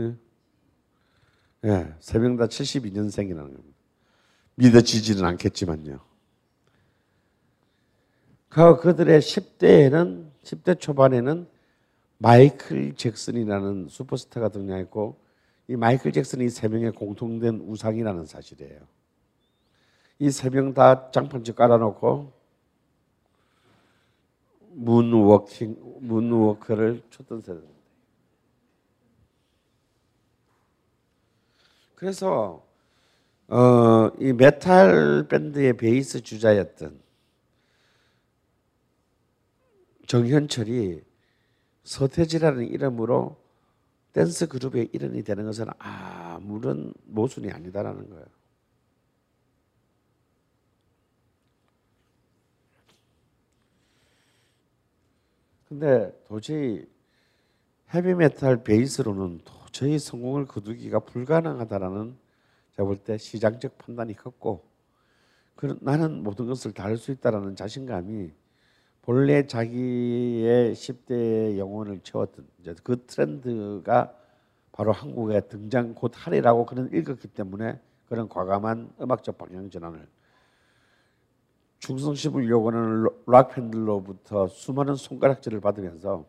예, 0.00 0.16
예 1.64 1.94
세명 2.00 2.36
다 2.36 2.46
72년생이라는 2.46 3.36
겁니다. 3.36 3.78
믿어지지는 4.56 5.24
않겠지만요. 5.24 6.13
그 8.54 8.76
그들의 8.76 9.20
10대에는 9.20 10.30
10대 10.44 10.78
초반에는 10.78 11.48
마이클 12.18 12.94
잭슨이라는 12.94 13.88
슈퍼스타가 13.88 14.48
등장했고 14.50 15.16
이 15.66 15.74
마이클 15.74 16.12
잭슨이 16.12 16.48
세 16.50 16.68
명의 16.68 16.92
공통된 16.92 17.62
우상이라는 17.66 18.26
사실이에요. 18.26 18.78
이 20.20 20.28
세 20.28 20.50
명 20.50 20.72
다 20.72 21.10
장판집 21.10 21.56
깔아놓고 21.56 22.32
문워킹 24.70 25.76
moonwalk를 26.02 27.02
쳤던 27.10 27.40
세대입니다. 27.40 27.74
그래서 31.96 32.64
어, 33.48 34.10
이 34.20 34.32
메탈 34.32 35.26
밴드의 35.28 35.76
베이스 35.76 36.22
주자였던 36.22 37.03
정현철이 40.06 41.02
서태지라는 41.84 42.66
이름으로 42.68 43.36
댄스 44.12 44.46
그룹의 44.48 44.90
일원이 44.92 45.22
되는 45.24 45.44
것은 45.44 45.66
아무런 45.78 46.92
모순이 47.04 47.50
아니다라는 47.50 48.10
거예요. 48.10 48.26
근데 55.68 56.12
도저히 56.26 56.86
헤비메탈 57.92 58.64
베이스로는 58.64 59.40
도저히 59.44 59.98
성공을 59.98 60.46
거두기가 60.46 61.00
불가능하다라는 61.00 62.16
제가 62.76 62.86
볼 62.86 62.96
때 63.04 63.16
시장적 63.18 63.78
판단이 63.78 64.14
컸고 64.16 64.64
나는 65.80 66.22
모든 66.22 66.46
것을 66.46 66.72
다 66.72 66.84
할 66.84 66.96
수 66.96 67.12
있다라는 67.12 67.56
자신감이 67.56 68.30
본래 69.04 69.46
자기의 69.46 70.72
10대의 70.72 71.58
영혼을 71.58 72.00
채웠던 72.00 72.46
이제 72.58 72.74
그 72.82 73.04
트렌드가 73.04 74.14
바로 74.72 74.92
한국에 74.92 75.42
등장 75.42 75.94
곧 75.94 76.12
하리라고 76.14 76.64
그는 76.64 76.90
읽었기 76.90 77.28
때문에 77.28 77.78
그런 78.08 78.30
과감한 78.30 78.94
음악적 79.02 79.36
방향 79.36 79.68
전환을 79.68 80.08
충성심을 81.80 82.48
요구하는 82.48 83.06
락 83.26 83.50
팬들로부터 83.54 84.48
수많은 84.48 84.94
손가락질을 84.94 85.60
받으면서 85.60 86.24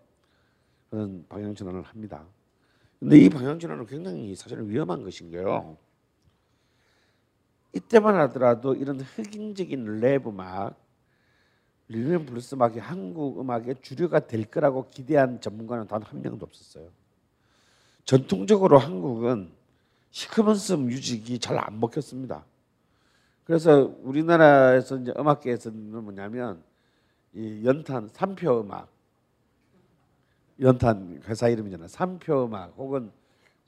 그런 0.90 1.26
방향 1.30 1.56
전환을 1.56 1.82
합니다. 1.82 2.26
근데 3.00 3.18
이 3.20 3.30
방향 3.30 3.58
전환은 3.58 3.86
굉장히 3.86 4.36
사실은 4.36 4.70
위험한 4.70 5.02
것인 5.02 5.32
거예요. 5.32 5.78
이때만 7.72 8.16
하더라도 8.16 8.76
이런 8.76 9.00
흑인적인 9.00 10.02
랩 10.02 10.28
음악 10.28 10.85
리듬 11.88 12.26
블루스 12.26 12.56
음악이 12.56 12.80
한국 12.80 13.40
음악의 13.40 13.76
주류가 13.82 14.28
될 14.28 14.46
거라고 14.46 14.90
기대한 14.90 15.40
전문가는 15.40 15.88
단 15.88 16.02
한 16.04 16.22
명도 16.22 16.46
없었어요. 16.46 16.90
전통적으로 18.06 18.78
한국은 18.78 19.52
시커먼스 20.12 20.74
music이 20.74 21.40
잘 21.40 21.58
안 21.58 21.80
먹혔습니다. 21.80 22.46
그래서 23.44 23.94
우리나라에서 24.02 24.98
이제 24.98 25.14
음악계에서는 25.18 26.04
뭐냐면 26.04 26.64
이 27.34 27.62
연탄 27.66 28.10
삼표 28.12 28.62
음악, 28.62 28.90
연탄 30.62 31.22
회사 31.28 31.50
이름이잖아요. 31.50 31.88
삼표 31.88 32.46
음악 32.46 32.74
혹은 32.78 33.12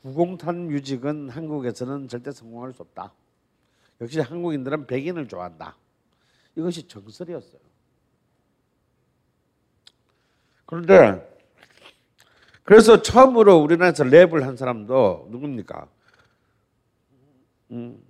구공탄 0.02 0.68
뮤직은 0.68 1.30
한국에서는 1.30 2.08
절대 2.08 2.32
성공할 2.32 2.74
수 2.74 2.82
없다. 2.82 3.14
역시 4.02 4.20
한국인들은 4.20 4.88
백인을 4.88 5.28
좋아한다. 5.28 5.76
이것이 6.56 6.88
정설이었어요. 6.88 7.67
그런데 10.68 11.26
그래서 12.64 13.02
처음으로 13.02 13.58
우리나라에서 13.58 14.04
랩을 14.04 14.42
한 14.42 14.58
사람도 14.58 15.30
누굽니까? 15.32 15.88
음, 17.72 18.04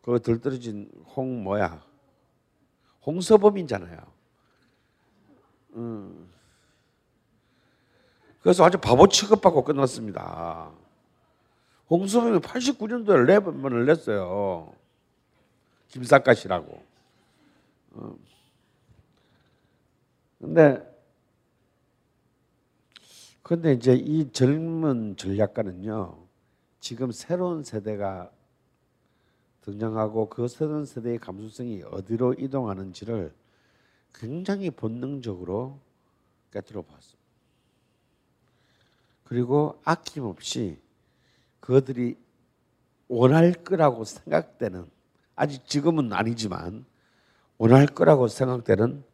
그 0.00 0.20
들떨어진 0.22 0.88
홍 1.16 1.42
뭐야? 1.42 1.82
홍서범이잖아요. 3.04 3.98
음. 5.74 6.32
그래서 8.40 8.64
아주 8.64 8.78
바보 8.78 9.08
취급받고 9.08 9.64
끝났습니다. 9.64 10.70
홍서범이 11.90 12.38
89년도에 12.38 13.26
랩 13.26 13.44
한 13.46 13.60
번을 13.60 13.86
냈어요. 13.86 14.72
김사까시라고. 15.88 16.84
어. 17.94 18.16
근데 20.40 20.91
그런데 23.52 23.74
이제 23.74 23.92
이 23.92 24.32
젊은 24.32 25.14
전략가는요, 25.18 26.16
지금 26.80 27.12
새로운 27.12 27.62
세대가 27.62 28.30
등장하고 29.60 30.30
그 30.30 30.48
새로운 30.48 30.86
세대의 30.86 31.18
감수성이 31.18 31.82
어디로 31.82 32.36
이동하는지를 32.38 33.34
굉장히 34.14 34.70
본능적으로 34.70 35.78
깨뜨려 36.50 36.80
봤습니다. 36.80 37.20
그리고 39.24 39.78
아낌없이 39.84 40.78
그들이 41.60 42.16
원할 43.06 43.52
거라고 43.52 44.04
생각되는 44.04 44.86
아직 45.36 45.66
지금은 45.66 46.14
아니지만 46.14 46.86
원할 47.58 47.84
거라고 47.84 48.28
생각되는 48.28 49.04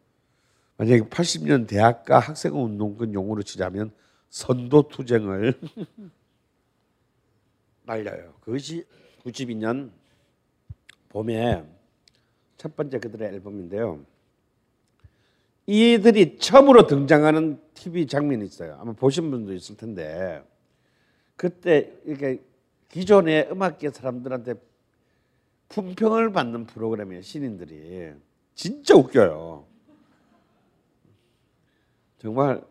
만약에 0.77 1.01
80년 1.09 1.67
대학가 1.67 2.19
학생 2.19 2.55
운동권 2.55 3.13
용어로 3.13 3.43
치자면 3.43 3.91
선도 4.29 4.87
투쟁을 4.87 5.59
날려요. 7.83 8.33
그것이 8.41 8.85
92년 9.23 9.91
봄에 11.09 11.63
첫 12.57 12.75
번째 12.75 12.99
그들의 12.99 13.29
앨범인데요. 13.29 14.05
이들이 15.65 16.37
처음으로 16.39 16.87
등장하는 16.87 17.61
TV 17.73 18.07
장면이 18.07 18.45
있어요. 18.45 18.77
아마 18.79 18.93
보신 18.93 19.31
분도 19.31 19.53
있을 19.53 19.77
텐데 19.77 20.43
그때 21.35 21.93
이렇게 22.05 22.41
기존의 22.89 23.49
음악계 23.51 23.91
사람들한테 23.91 24.55
품평을 25.69 26.31
받는 26.31 26.65
프로그램이에요. 26.65 27.21
신인들이 27.21 28.13
진짜 28.55 28.95
웃겨요. 28.95 29.65
정말 32.17 32.63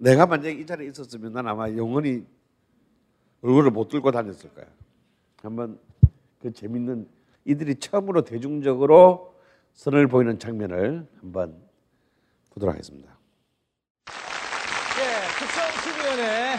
내가 0.00 0.24
만약에 0.24 0.52
이 0.52 0.64
자리에 0.64 0.88
있었으면 0.88 1.34
난 1.34 1.46
아마 1.46 1.68
영원히 1.70 2.24
얼굴을 3.42 3.70
못 3.70 3.88
들고 3.88 4.10
다녔을 4.10 4.50
거야. 4.54 4.64
한번 5.42 5.78
그 6.40 6.52
재밌는 6.52 7.06
이들이 7.44 7.76
처음으로 7.76 8.24
대중적으로 8.24 9.34
선을 9.74 10.08
보이는 10.08 10.38
장면을 10.38 11.06
한번 11.20 11.54
보도록 12.50 12.74
하겠습니다. 12.74 13.10
예, 14.98 15.82
TV연의 15.82 16.56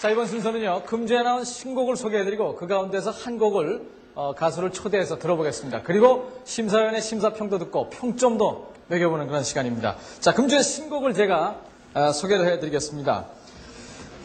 자 0.00 0.10
이번 0.10 0.26
순서는요 0.26 0.84
금주에 0.84 1.22
나온 1.22 1.44
신곡을 1.44 1.96
소개해드리고 1.96 2.54
그 2.56 2.68
가운데서 2.68 3.10
한 3.10 3.38
곡을 3.38 3.88
어, 4.14 4.34
가수를 4.36 4.70
초대해서 4.70 5.18
들어보겠습니다. 5.18 5.82
그리고 5.82 6.40
심사위원의 6.44 7.02
심사평도 7.02 7.58
듣고 7.58 7.90
평점도 7.90 8.72
매겨보는 8.86 9.26
그런 9.26 9.42
시간입니다. 9.42 9.96
자 10.20 10.32
금주의 10.32 10.62
신곡을 10.62 11.14
제가 11.14 11.50
어, 11.50 11.73
소개를 12.12 12.46
해드리겠습니다. 12.52 13.26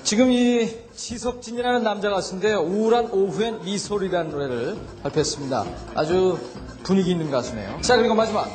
지금 0.03 0.31
이 0.31 0.69
지석진이라는 0.95 1.83
남자 1.83 2.09
가수인데요. 2.09 2.61
우울한 2.61 3.11
오후엔 3.11 3.63
미소리라는 3.63 4.31
노래를 4.31 4.77
발표했습니다. 5.03 5.65
아주 5.95 6.39
분위기 6.83 7.11
있는 7.11 7.29
가수네요. 7.29 7.79
자 7.81 7.97
그리고 7.97 8.15
마지막 8.15 8.49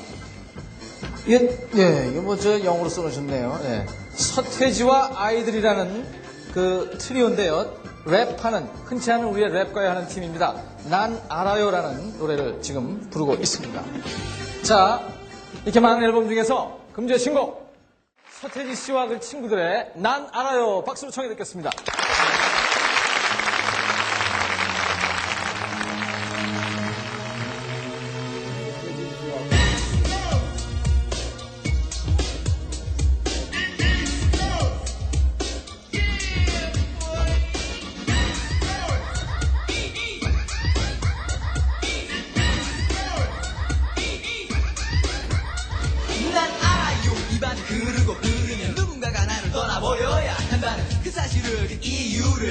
이게 1.26 1.68
예 1.76 2.10
이거 2.10 2.22
뭐저 2.22 2.64
영어로 2.64 2.88
써놓으셨네요. 2.88 3.60
예. 3.64 3.86
서태지와 4.14 5.12
아이들이라는 5.14 6.04
그 6.52 6.96
트리오인데요. 6.98 7.84
랩하는 8.06 8.68
흔치 8.84 9.10
않은 9.12 9.26
우리의 9.28 9.50
랩과의 9.50 9.84
하는 9.84 10.06
팀입니다. 10.08 10.54
난 10.90 11.20
알아요라는 11.28 12.18
노래를 12.18 12.60
지금 12.62 13.08
부르고 13.10 13.34
있습니다. 13.34 13.82
자 14.62 15.00
이렇게 15.64 15.80
많은 15.80 16.02
앨범 16.02 16.28
중에서 16.28 16.78
금주의 16.92 17.18
신곡 17.18 17.63
서태지 18.44 18.76
씨와 18.76 19.06
그 19.06 19.18
친구들의 19.20 19.92
난 19.94 20.28
알아요 20.30 20.84
박수로 20.84 21.10
청해 21.10 21.30
듣겠습니다. 21.30 21.70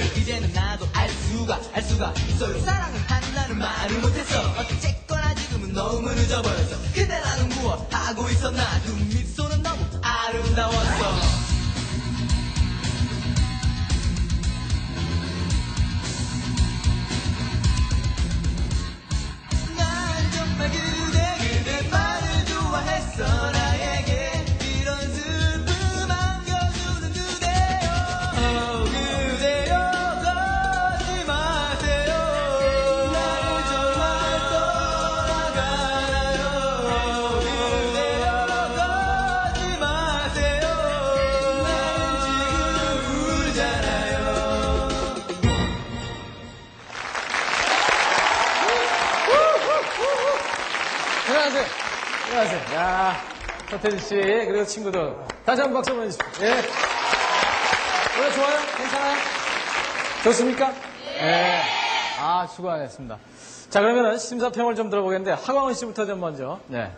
이제는 0.02 0.52
나도 0.52 0.88
알 0.92 1.08
수가 1.08 1.60
알 1.72 1.82
수가 1.82 2.12
있어요 2.28 2.60
사랑을 2.60 3.00
한다는 3.08 3.58
말을 3.58 3.98
못했어? 4.00 4.40
어쨌거나 4.58 5.34
지금은 5.34 5.72
너무 5.72 6.10
늦어버렸어. 6.12 6.78
그때 6.94 7.18
나는 7.18 7.48
무엇 7.50 7.92
하고 7.92 8.28
있었나 8.30 8.62
그 8.84 8.90
미소는 8.92 9.62
너무 9.62 9.84
아름다웠어. 10.02 11.44
난 19.76 20.32
정말 20.32 20.70
그대 20.70 21.36
그대 21.38 21.88
말을 21.88 22.44
좋아했어. 22.46 23.50
나에게 23.50 24.13
서태지 53.74 53.98
씨, 54.06 54.14
그리고 54.14 54.64
친구들. 54.64 55.16
다시 55.44 55.60
한 55.62 55.72
번 55.72 55.82
박수 55.82 55.94
보내주십시오. 55.94 56.46
예. 56.46 56.50
노래 58.16 58.32
좋아요? 58.32 58.58
괜찮아요? 58.76 59.16
좋습니까? 60.22 60.72
예. 61.22 61.60
아, 62.20 62.46
수고하셨습니다. 62.46 63.18
자, 63.70 63.80
그러면은 63.80 64.16
심사평을 64.18 64.76
좀 64.76 64.90
들어보겠는데, 64.90 65.32
하광훈 65.32 65.74
씨부터 65.74 66.06
좀 66.06 66.20
먼저. 66.20 66.60
네. 66.68 66.92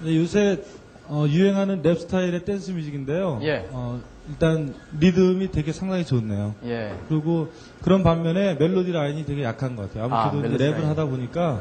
네, 0.00 0.16
요새 0.18 0.62
어, 1.08 1.24
유행하는 1.26 1.80
랩 1.82 2.00
스타일의 2.00 2.44
dance 2.44 2.72
music인데요. 2.72 3.38
예. 3.42 3.66
어, 3.70 4.00
일단 4.28 4.74
리듬이 4.98 5.50
되게 5.52 5.72
상당히 5.72 6.04
좋네요. 6.04 6.54
예. 6.64 6.94
그리고 7.08 7.50
그런 7.80 8.02
반면에 8.02 8.54
멜로디 8.56 8.92
라인이 8.92 9.24
되게 9.24 9.42
약한 9.44 9.74
것 9.76 9.88
같아요. 9.88 10.12
아, 10.12 10.24
아무래도 10.28 10.48
멜로디 10.58 10.64
랩을 10.64 10.72
라인. 10.82 10.88
하다 10.90 11.04
보니까 11.06 11.60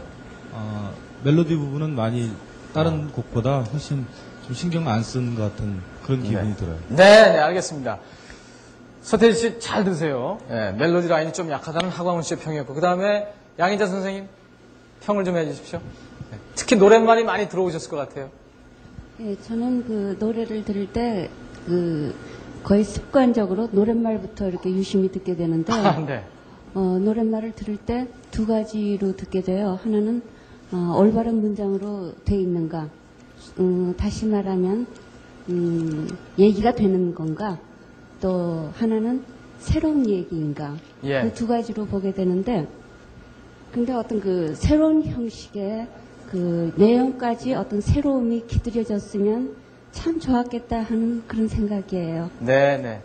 어, 0.52 0.94
멜로디 1.24 1.56
부분은 1.56 1.96
많이 1.96 2.32
다른 2.76 3.08
아. 3.10 3.12
곡보다 3.14 3.62
훨씬 3.62 4.06
좀 4.46 4.54
신경 4.54 4.88
안쓴것 4.88 5.38
같은 5.54 5.80
그런 6.04 6.22
기분이 6.22 6.56
들어요. 6.58 6.78
네, 6.90 7.32
네, 7.32 7.40
알겠습니다. 7.40 8.00
서태지 9.02 9.40
씨 9.40 9.60
잘 9.60 9.84
드세요. 9.86 10.40
예, 10.52 10.74
멜로디 10.78 11.08
라인이 11.08 11.32
좀 11.32 11.50
약하다는 11.50 11.90
하광훈 11.90 12.22
씨의 12.22 12.40
평이었고, 12.42 12.74
그 12.74 12.82
다음에 12.82 13.34
양인자 13.58 13.88
선생님 13.88 14.28
평을 15.06 15.24
좀 15.24 15.38
해주십시오. 15.38 15.80
네, 16.32 16.38
특히 16.56 16.76
노랫말이 16.76 17.24
많이 17.24 17.48
들어오셨을 17.48 17.90
것 17.90 17.96
같아요. 17.98 18.30
예, 19.22 19.36
저는 19.44 19.86
그 19.88 20.18
노래를 20.20 20.66
들을 20.66 20.92
때 20.92 21.30
그 21.66 22.14
거의 22.64 22.84
습관적으로 22.84 23.70
노랫말부터 23.72 24.48
이렇게 24.50 24.70
유심히 24.70 25.12
듣게 25.12 25.36
되는데 25.36 25.74
아, 25.74 25.98
네. 26.06 26.24
어, 26.76 27.00
노랫말을 27.02 27.54
들을 27.54 27.78
때 27.78 28.08
두 28.32 28.46
가지로 28.46 29.16
듣게 29.16 29.42
돼요. 29.42 29.80
하나는 29.82 30.22
어, 30.72 30.96
올바른 30.98 31.42
문장으로 31.42 32.14
돼 32.26 32.36
있는가. 32.36 32.90
음, 33.60 33.94
다시 33.98 34.26
말하면 34.26 34.88
음, 35.50 36.08
얘기가 36.40 36.74
되는 36.74 37.14
건가. 37.14 37.60
또 38.22 38.70
하나는 38.76 39.24
새로운 39.60 40.08
얘기인가. 40.10 40.76
예. 41.04 41.22
그 41.24 41.34
두 41.34 41.48
가지로 41.48 41.86
보게 41.86 42.14
되는데 42.14 42.68
근데 43.72 43.94
어떤 43.94 44.20
그 44.22 44.56
새로운 44.56 45.04
형식의 45.04 45.88
그 46.32 46.74
내용까지 46.78 47.54
어떤 47.54 47.82
새로움이 47.82 48.46
기들여졌으면 48.48 49.56
참 49.92 50.20
좋았겠다 50.20 50.82
하는 50.82 51.24
그런 51.28 51.48
생각이에요. 51.48 52.30
네, 52.40 52.78
네. 52.78 53.02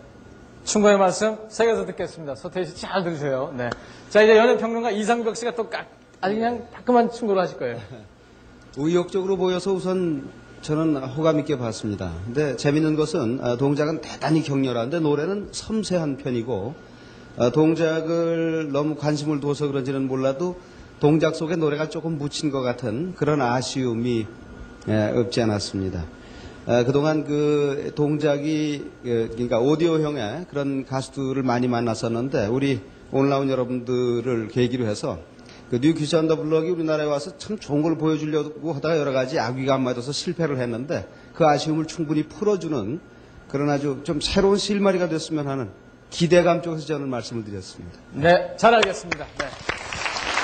충고의 0.63 0.97
말씀 0.97 1.37
새겨서 1.49 1.85
듣겠습니다. 1.87 2.35
서태지 2.35 2.71
씨잘 2.75 3.03
들으세요. 3.03 3.53
네. 3.57 3.69
자, 4.09 4.21
이제 4.21 4.37
연예평론가 4.37 4.91
이상벽 4.91 5.35
씨가 5.35 5.55
또 5.55 5.69
깍, 5.69 5.87
아주 6.21 6.35
그냥 6.35 6.67
따끔한 6.71 7.11
충고를 7.11 7.41
하실 7.41 7.57
거예요. 7.57 7.79
의욕적으로 8.77 9.37
보여서 9.37 9.73
우선 9.73 10.29
저는 10.61 10.97
호감 10.97 11.39
있게 11.39 11.57
봤습니다. 11.57 12.13
근데 12.25 12.55
재밌는 12.55 12.95
것은 12.95 13.39
아, 13.41 13.57
동작은 13.57 14.01
대단히 14.01 14.43
격렬한데 14.43 14.99
노래는 14.99 15.49
섬세한 15.51 16.17
편이고 16.17 16.75
아, 17.37 17.49
동작을 17.49 18.69
너무 18.71 18.95
관심을 18.95 19.39
둬서 19.39 19.67
그런지는 19.67 20.07
몰라도 20.07 20.59
동작 20.99 21.35
속에 21.35 21.55
노래가 21.55 21.89
조금 21.89 22.19
묻힌 22.19 22.51
것 22.51 22.61
같은 22.61 23.15
그런 23.15 23.41
아쉬움이 23.41 24.27
예, 24.89 25.11
없지 25.15 25.41
않았습니다. 25.41 26.05
어, 26.67 26.83
그동안 26.85 27.23
그 27.23 27.91
동작이 27.95 28.85
그, 29.03 29.29
그러니까 29.31 29.59
오디오형의 29.59 30.45
그런 30.51 30.85
가수들을 30.85 31.41
많이 31.41 31.67
만났었는데 31.67 32.45
우리 32.45 32.81
나온 33.11 33.49
여러분들을 33.49 34.49
계기로 34.49 34.85
해서 34.85 35.19
그 35.71 35.79
New 35.79 35.93
Kids 35.93 36.17
on 36.17 36.24
the 36.24 36.35
Block이 36.35 36.69
우리나라에 36.69 37.05
와서 37.07 37.37
참 37.37 37.57
좋은 37.57 37.81
걸 37.81 37.97
보여주려고 37.97 38.73
하다가 38.73 38.97
여러 38.97 39.13
가지 39.13 39.39
아귀가 39.39 39.75
안 39.75 39.83
맞아서 39.83 40.11
실패를 40.11 40.59
했는데 40.59 41.07
그 41.33 41.45
아쉬움을 41.45 41.85
충분히 41.87 42.23
풀어주는 42.23 42.99
그런 43.47 43.69
아주 43.69 44.01
좀 44.03 44.19
새로운 44.19 44.57
실마리가 44.57 45.07
됐으면 45.07 45.47
하는 45.47 45.69
기대감 46.09 46.61
쪽에서 46.61 46.85
저는 46.85 47.07
말씀을 47.07 47.45
드렸습니다. 47.45 47.97
네, 48.11 48.53
잘 48.57 48.75
알겠습니다. 48.75 49.25
네. 49.39 49.45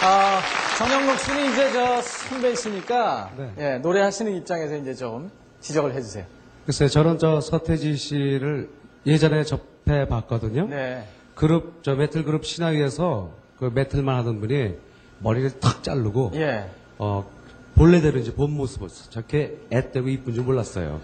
아, 0.02 0.40
전영록 0.78 1.20
씨는 1.20 1.52
이제 1.52 1.74
저 1.74 2.02
선배이시니까 2.02 3.32
예, 3.58 3.78
노래하시는 3.80 4.34
입장에서 4.38 4.78
이제 4.78 4.94
좀 4.94 5.30
지적을 5.60 5.94
해주세요. 5.94 6.24
글쎄 6.66 6.88
저는 6.88 7.18
저 7.20 7.42
서태지 7.42 7.98
씨를 7.98 8.70
예전에 9.06 9.44
접해 9.44 10.08
봤거든요. 10.08 10.68
네. 10.70 11.06
그룹 11.36 11.84
저 11.84 11.96
메탈 11.96 12.24
그룹 12.24 12.46
시나위에서 12.46 13.32
그 13.60 13.72
메탈만 13.74 14.16
하던 14.20 14.40
분이 14.40 14.87
머리를 15.20 15.60
탁 15.60 15.84
자르고 15.84 16.32
예. 16.36 16.70
어 16.98 17.30
본래대로 17.76 18.20
이제 18.20 18.34
본 18.34 18.52
모습을 18.52 18.90
저렇게 19.10 19.58
앳되고 19.70 20.08
이쁜 20.10 20.34
줄 20.34 20.44
몰랐어요. 20.44 21.00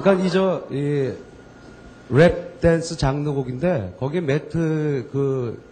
그러니까 0.00 0.24
이저 0.26 0.66
이 0.70 1.14
랩 2.10 2.60
댄스 2.62 2.96
장르곡인데 2.96 3.96
거기에 4.00 4.22
메트 4.22 5.10
그 5.12 5.62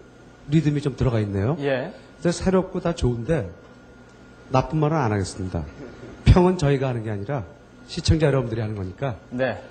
리듬이 0.50 0.82
좀 0.82 0.94
들어가 0.94 1.18
있네요. 1.20 1.56
예. 1.60 1.94
근데 2.16 2.30
새롭고 2.30 2.80
다 2.80 2.94
좋은데 2.94 3.50
나쁜 4.50 4.78
말은 4.78 4.96
안 4.96 5.12
하겠습니다. 5.12 5.64
평은 6.26 6.58
저희가 6.58 6.88
하는 6.88 7.04
게 7.04 7.10
아니라 7.10 7.44
시청자 7.86 8.26
여러분들이 8.26 8.60
하는 8.60 8.76
거니까 8.76 9.16
네. 9.30 9.62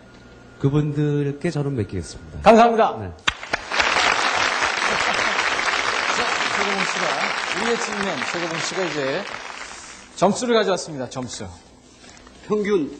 그분들께 0.59 1.51
저는 1.51 1.75
맡기겠습니다. 1.75 2.39
감사합니다. 2.41 2.97
네. 2.99 3.11
세고봉 6.57 6.83
씨가 6.85 7.44
우리의 7.61 7.79
측면 7.79 8.17
세고봉 8.31 8.59
씨가 8.59 8.83
이제 8.83 9.21
점수를 10.15 10.55
가져왔습니다. 10.55 11.09
점수. 11.09 11.47
평균 12.47 12.91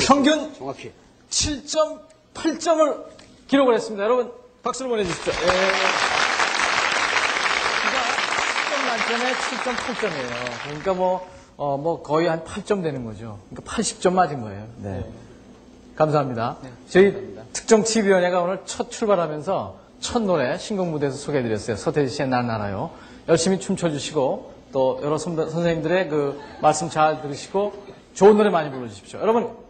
평균 0.00 0.54
정확히 0.54 0.92
7.8점을 1.30 3.04
기록을 3.48 3.74
했습니다. 3.74 4.04
여러분 4.04 4.32
박수를 4.62 4.90
보내주십시오. 4.90 5.32
예. 5.32 5.36
그러니까 7.76 8.00
10점 8.64 8.86
만점에 8.86 9.32
7.8점이에요. 9.32 10.62
그러니까 10.64 10.94
뭐, 10.94 11.28
어, 11.56 11.76
뭐 11.76 12.02
거의 12.02 12.28
한 12.28 12.44
8점 12.44 12.82
되는 12.82 13.04
거죠. 13.04 13.38
그러니까 13.50 13.72
80점 13.72 14.12
맞은 14.12 14.40
거예요. 14.40 14.66
네. 14.78 15.04
감사합니다. 15.96 16.58
저희 16.88 17.36
특정 17.52 17.82
TV위원회가 17.82 18.40
오늘 18.42 18.60
첫 18.66 18.90
출발하면서 18.90 19.78
첫 20.00 20.22
노래 20.22 20.58
신곡 20.58 20.88
무대에서 20.88 21.16
소개해드렸어요. 21.16 21.76
서태지 21.76 22.14
씨의 22.14 22.28
난 22.28 22.50
알아요. 22.50 22.90
열심히 23.28 23.58
춤춰주시고 23.58 24.54
또 24.72 25.00
여러 25.02 25.18
선배- 25.18 25.48
선생님들의 25.48 26.08
그 26.08 26.40
말씀 26.60 26.88
잘 26.88 27.20
들으시고 27.22 27.72
좋은 28.14 28.36
노래 28.36 28.50
많이 28.50 28.70
불러주십시오. 28.70 29.20
여러분 29.20 29.44
고맙습니다. 29.44 29.66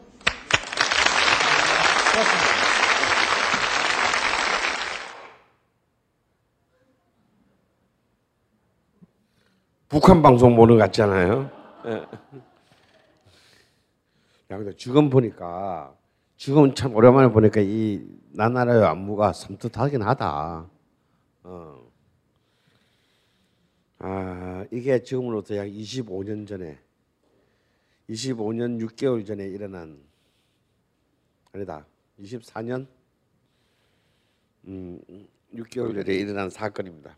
북한 9.88 10.22
방송 10.22 10.56
보는 10.56 10.76
것 10.76 10.84
같잖아요. 10.84 11.50
예. 11.86 11.90
야, 14.50 14.58
근데 14.58 14.76
지금 14.76 15.10
보니까 15.10 15.92
지금 16.36 16.74
참 16.74 16.94
오랜만에 16.94 17.28
보니까 17.28 17.60
이 17.60 18.04
나나라의 18.32 18.84
안무가 18.84 19.32
섬뜩하긴 19.32 20.02
하다. 20.02 20.66
어. 21.44 21.85
아, 23.98 24.66
이게 24.70 25.02
지금으로부터 25.02 25.56
약 25.56 25.66
25년 25.66 26.46
전에 26.46 26.78
25년 28.08 28.80
6개월 28.86 29.26
전에 29.26 29.44
일어난 29.46 29.98
아니다. 31.52 31.86
24년 32.20 32.86
음, 34.66 35.00
6개월 35.54 35.94
전에 35.94 36.14
일어난 36.14 36.50
사건입니다. 36.50 37.16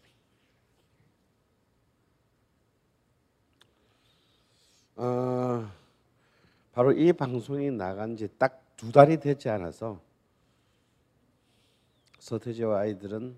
어, 4.97 5.71
바로 6.73 6.93
이 6.93 7.13
방송이 7.13 7.71
나간 7.71 8.17
지 8.17 8.29
딱 8.39 8.69
두 8.79 8.93
달이 8.93 9.19
되지 9.19 9.49
않아서 9.49 10.01
서태지와 12.21 12.79
아이들은 12.83 13.37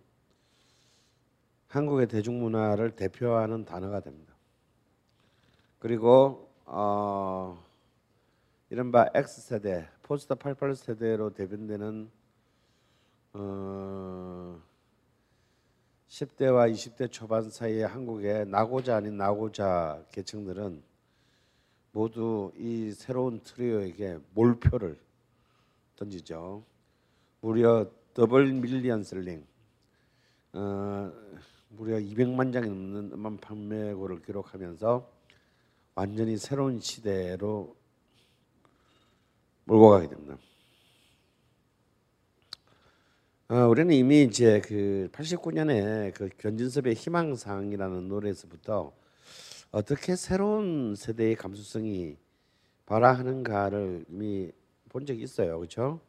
한국의 1.70 2.08
대중문화를 2.08 2.96
대표하는 2.96 3.64
단어가 3.64 4.00
됩니다. 4.00 4.34
그리고 5.78 6.50
어, 6.64 7.62
이른바 8.70 9.08
X세대, 9.14 9.88
포스터 10.02 10.34
88 10.34 10.74
세대로 10.74 11.30
대변되는 11.32 12.10
어, 13.34 14.60
10대와 16.08 16.72
20대 16.72 17.10
초반 17.10 17.48
사이의 17.48 17.86
한국의 17.86 18.46
낙오자 18.46 18.96
아닌 18.96 19.16
낙오자 19.16 20.02
계층들은 20.10 20.82
모두 21.92 22.50
이 22.56 22.90
새로운 22.90 23.40
트리오에게 23.44 24.18
몰표를 24.34 24.98
던지죠. 25.94 26.64
무려 27.40 27.88
double 28.12 28.52
million 28.52 29.04
selling, 29.04 29.46
어, 30.52 31.12
무려 31.72 31.98
200만 31.98 32.52
장이 32.52 32.68
넘는 32.68 33.12
음반 33.12 33.36
판매고를 33.38 34.22
기록하면서 34.22 35.08
완전히 35.94 36.36
새로운 36.36 36.80
시대로 36.80 37.76
몰고 39.64 39.90
가게 39.90 40.08
됩니다. 40.08 40.36
어, 43.48 43.66
우리는 43.68 43.94
이미 43.94 44.22
이제 44.22 44.60
그 44.60 45.08
89년에 45.12 46.12
그 46.14 46.28
견진섭의 46.38 46.94
희망상이라는 46.94 48.08
노래에서부터 48.08 48.92
어떻게 49.70 50.16
새로운 50.16 50.94
세대의 50.96 51.36
감수성이 51.36 52.16
발화하는가를 52.86 54.06
이미 54.08 54.50
본 54.88 55.06
적이 55.06 55.22
있어요, 55.22 55.58
그렇죠? 55.58 56.00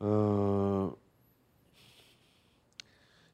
어, 0.00 0.94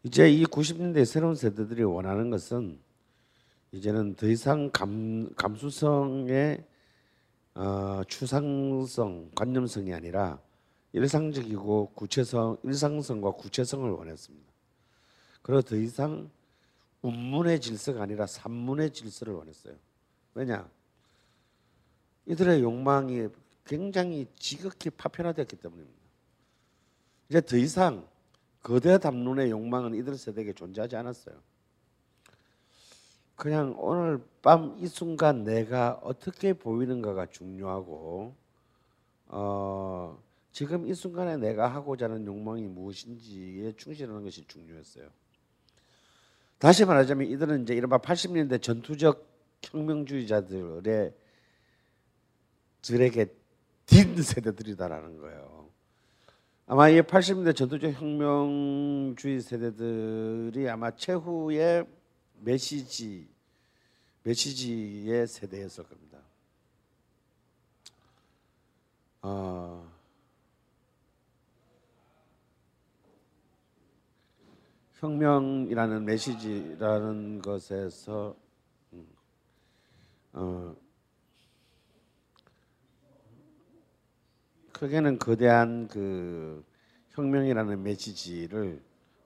이제 0.03 0.31
이 0.31 0.45
90년대 0.45 1.05
새로운 1.05 1.35
세대들이 1.35 1.83
원하는 1.83 2.31
것은 2.31 2.81
이제는 3.73 4.15
더 4.15 4.27
이상 4.27 4.71
감, 4.71 5.29
감수성의 5.37 6.65
어, 7.55 8.03
추상성, 8.09 9.31
관념성이 9.35 9.93
아니라 9.93 10.41
일상적이고 10.93 11.93
구체성, 11.95 12.57
일상성과 12.63 13.33
구체성을 13.33 13.91
원했습니다. 13.91 14.51
그리고 15.43 15.63
더 15.63 15.77
이상 15.77 16.31
운문의 17.03 17.61
질서가 17.61 18.03
아니라 18.03 18.27
산문의 18.27 18.93
질서를 18.93 19.35
원했어요. 19.35 19.75
왜냐? 20.35 20.69
이들의 22.25 22.63
욕망이 22.63 23.29
굉장히 23.67 24.27
지극히 24.37 24.89
파편화되었기 24.89 25.57
때문입니다. 25.57 26.01
이제 27.29 27.41
더 27.43 27.57
이상 27.57 28.10
거대 28.63 28.99
담론의 28.99 29.51
욕망은 29.51 29.95
이들 29.95 30.17
세대에게 30.17 30.53
존재하지 30.53 30.97
않았어요. 30.97 31.37
그냥 33.37 33.75
오늘 33.79 34.23
밤 34.43 34.77
이 34.79 34.87
순간 34.87 35.45
내가 35.45 35.99
어떻게 36.03 36.53
보이는가가 36.53 37.27
중요하고 37.27 38.35
어, 39.29 40.23
지금 40.53 40.87
이 40.87 40.95
순간에 40.95 41.37
내가 41.37 41.69
하고자 41.69 42.07
하는 42.07 42.27
욕망이 42.27 42.67
무엇인지에 42.67 43.73
충실하는 43.77 44.25
것이 44.25 44.45
중요했어요. 44.47 45.09
다시 46.59 46.85
말하자면 46.85 47.29
이들은 47.29 47.63
이제 47.63 47.75
이른바 47.75 47.99
80년대 47.99 48.61
전투적 48.61 49.27
혁명주의자들의 49.63 51.15
들에게 52.83 53.27
딘 53.87 54.23
세대들이다라는 54.23 55.19
거예요. 55.19 55.60
아마 56.73 56.89
이 56.89 57.03
80년대 57.03 57.57
전투적 57.57 57.95
혁명주의 57.95 59.41
세대들이 59.41 60.69
아마 60.69 60.93
최후의 60.93 61.85
메시지 62.39 63.29
메시지의 64.23 65.27
세대였을 65.27 65.83
겁니다. 65.83 66.19
어, 69.23 69.91
혁명이라는 75.01 76.05
메시지라는 76.05 77.43
것에서 77.43 78.37
음, 78.93 79.09
어, 80.35 80.77
크게는 84.81 85.19
거대한 85.19 85.89
그 85.89 86.65
혁명이라는 87.11 87.83
메시지를 87.83 88.83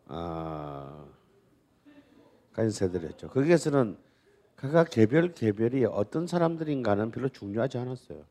어, 0.07 1.09
가진 2.53 2.71
세대였죠. 2.71 3.29
거기에서는 3.29 3.97
각각 4.57 4.91
개별 4.91 5.33
개별이 5.33 5.85
어떤 5.85 6.27
사람들인가는 6.27 7.13
별로 7.13 7.29
중요하지 7.29 7.79
않았어요. 7.79 8.25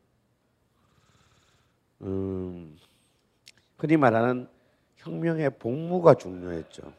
음, 2.02 2.76
흔히 3.78 3.96
말하는 3.96 4.46
혁명의 4.96 5.58
복무가 5.58 6.12
중요했죠. 6.12 6.92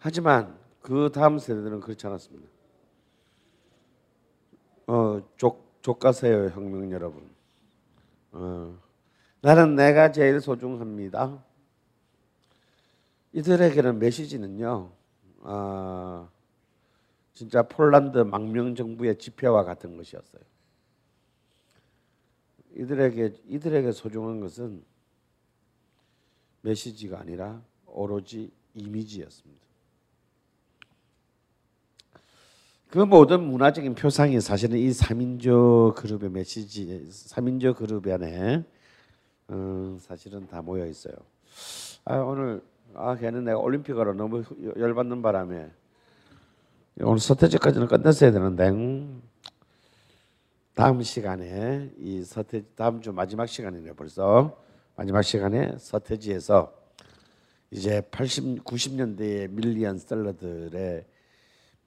하지만 0.00 0.58
그 0.82 1.12
다음 1.14 1.38
세대들은 1.38 1.78
그렇지 1.78 2.08
않았습니다. 2.08 2.48
어, 4.88 5.22
족, 5.36 5.80
족가세요, 5.80 6.48
혁명 6.48 6.90
여러분. 6.90 7.39
어, 8.32 8.78
나는 9.40 9.74
내가 9.74 10.12
제일 10.12 10.40
소중합니다. 10.40 11.42
이들에게는 13.32 13.98
메시지는요, 13.98 14.92
아, 15.42 16.28
진짜 17.32 17.62
폴란드 17.62 18.18
망명 18.18 18.74
정부의 18.74 19.18
지표와 19.18 19.64
같은 19.64 19.96
것이었어요. 19.96 20.42
이들에게 22.76 23.40
이들에게 23.46 23.92
소중한 23.92 24.40
것은 24.40 24.84
메시지가 26.62 27.18
아니라 27.18 27.62
오로지 27.86 28.52
이미지였습니다. 28.74 29.69
그 32.90 32.98
모든 32.98 33.44
문화적인 33.44 33.94
표상이 33.94 34.40
사실은 34.40 34.76
이 34.76 34.90
3인조 34.90 35.94
그룹의 35.94 36.28
메시지, 36.30 37.06
3인조 37.08 37.76
그룹 37.76 38.08
안에 38.08 38.64
어, 39.46 39.96
사실은 40.00 40.48
다 40.48 40.60
모여 40.60 40.84
있어요. 40.86 41.14
아, 42.04 42.16
오늘 42.16 42.60
아, 42.94 43.14
걔는 43.14 43.44
내가 43.44 43.58
올림픽으로 43.58 44.14
너무 44.14 44.42
열받는 44.76 45.22
바람에 45.22 45.70
오늘 47.02 47.20
서태지까지는 47.20 47.86
끝냈어야 47.86 48.32
되는데 48.32 48.70
음, 48.70 49.22
다음 50.74 51.00
시간에 51.02 51.92
이 51.96 52.24
서태 52.24 52.64
다음 52.74 53.00
주 53.00 53.12
마지막 53.12 53.46
시간이네 53.46 53.92
벌써 53.92 54.60
마지막 54.96 55.22
시간에 55.22 55.76
서태지에서 55.78 56.72
이제 57.70 58.00
80, 58.10 58.64
90년대의 58.64 59.48
밀리언 59.48 59.98
셀러들의 59.98 61.04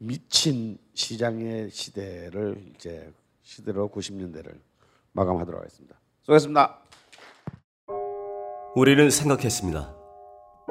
미친 0.08 0.78
시장의 0.94 1.70
시대를 1.72 2.62
이제 2.76 3.10
시대로 3.42 3.90
90년대를 3.90 4.60
마감하도록 5.14 5.62
하겠습니다. 5.62 5.96
수고했습니다. 6.24 6.80
우리는 8.76 9.10
생각했습니다. 9.10 9.96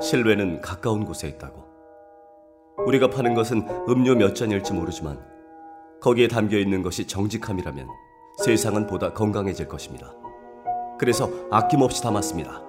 실외는 0.03 0.61
가까운 0.61 1.07
곳에 1.07 1.29
있다고. 1.29 1.65
우리가 2.87 3.09
파는 3.09 3.35
것은 3.35 3.67
음료 3.89 4.15
몇 4.15 4.35
잔일지 4.35 4.73
모르지만 4.75 5.19
거기에 6.03 6.29
담겨 6.29 6.59
있는 6.59 6.83
것이 6.83 7.07
정직함이라면 7.07 7.89
세상은 8.45 8.87
보다 8.87 9.15
건강해질 9.15 9.67
것입니다. 9.69 10.13
그래서 10.99 11.31
아낌없이 11.51 12.03
담았습니다. 12.03 12.63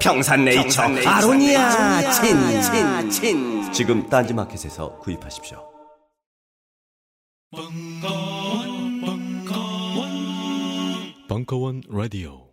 평산네이처 0.00 0.82
아로니아 1.06 2.10
친 2.12 2.60
친 2.60 3.10
친 3.10 3.72
지금 3.72 4.06
딴지마켓에서 4.08 4.98
구입하십시오. 4.98 5.71
벙커원 11.28 11.82
라디오 11.90 12.51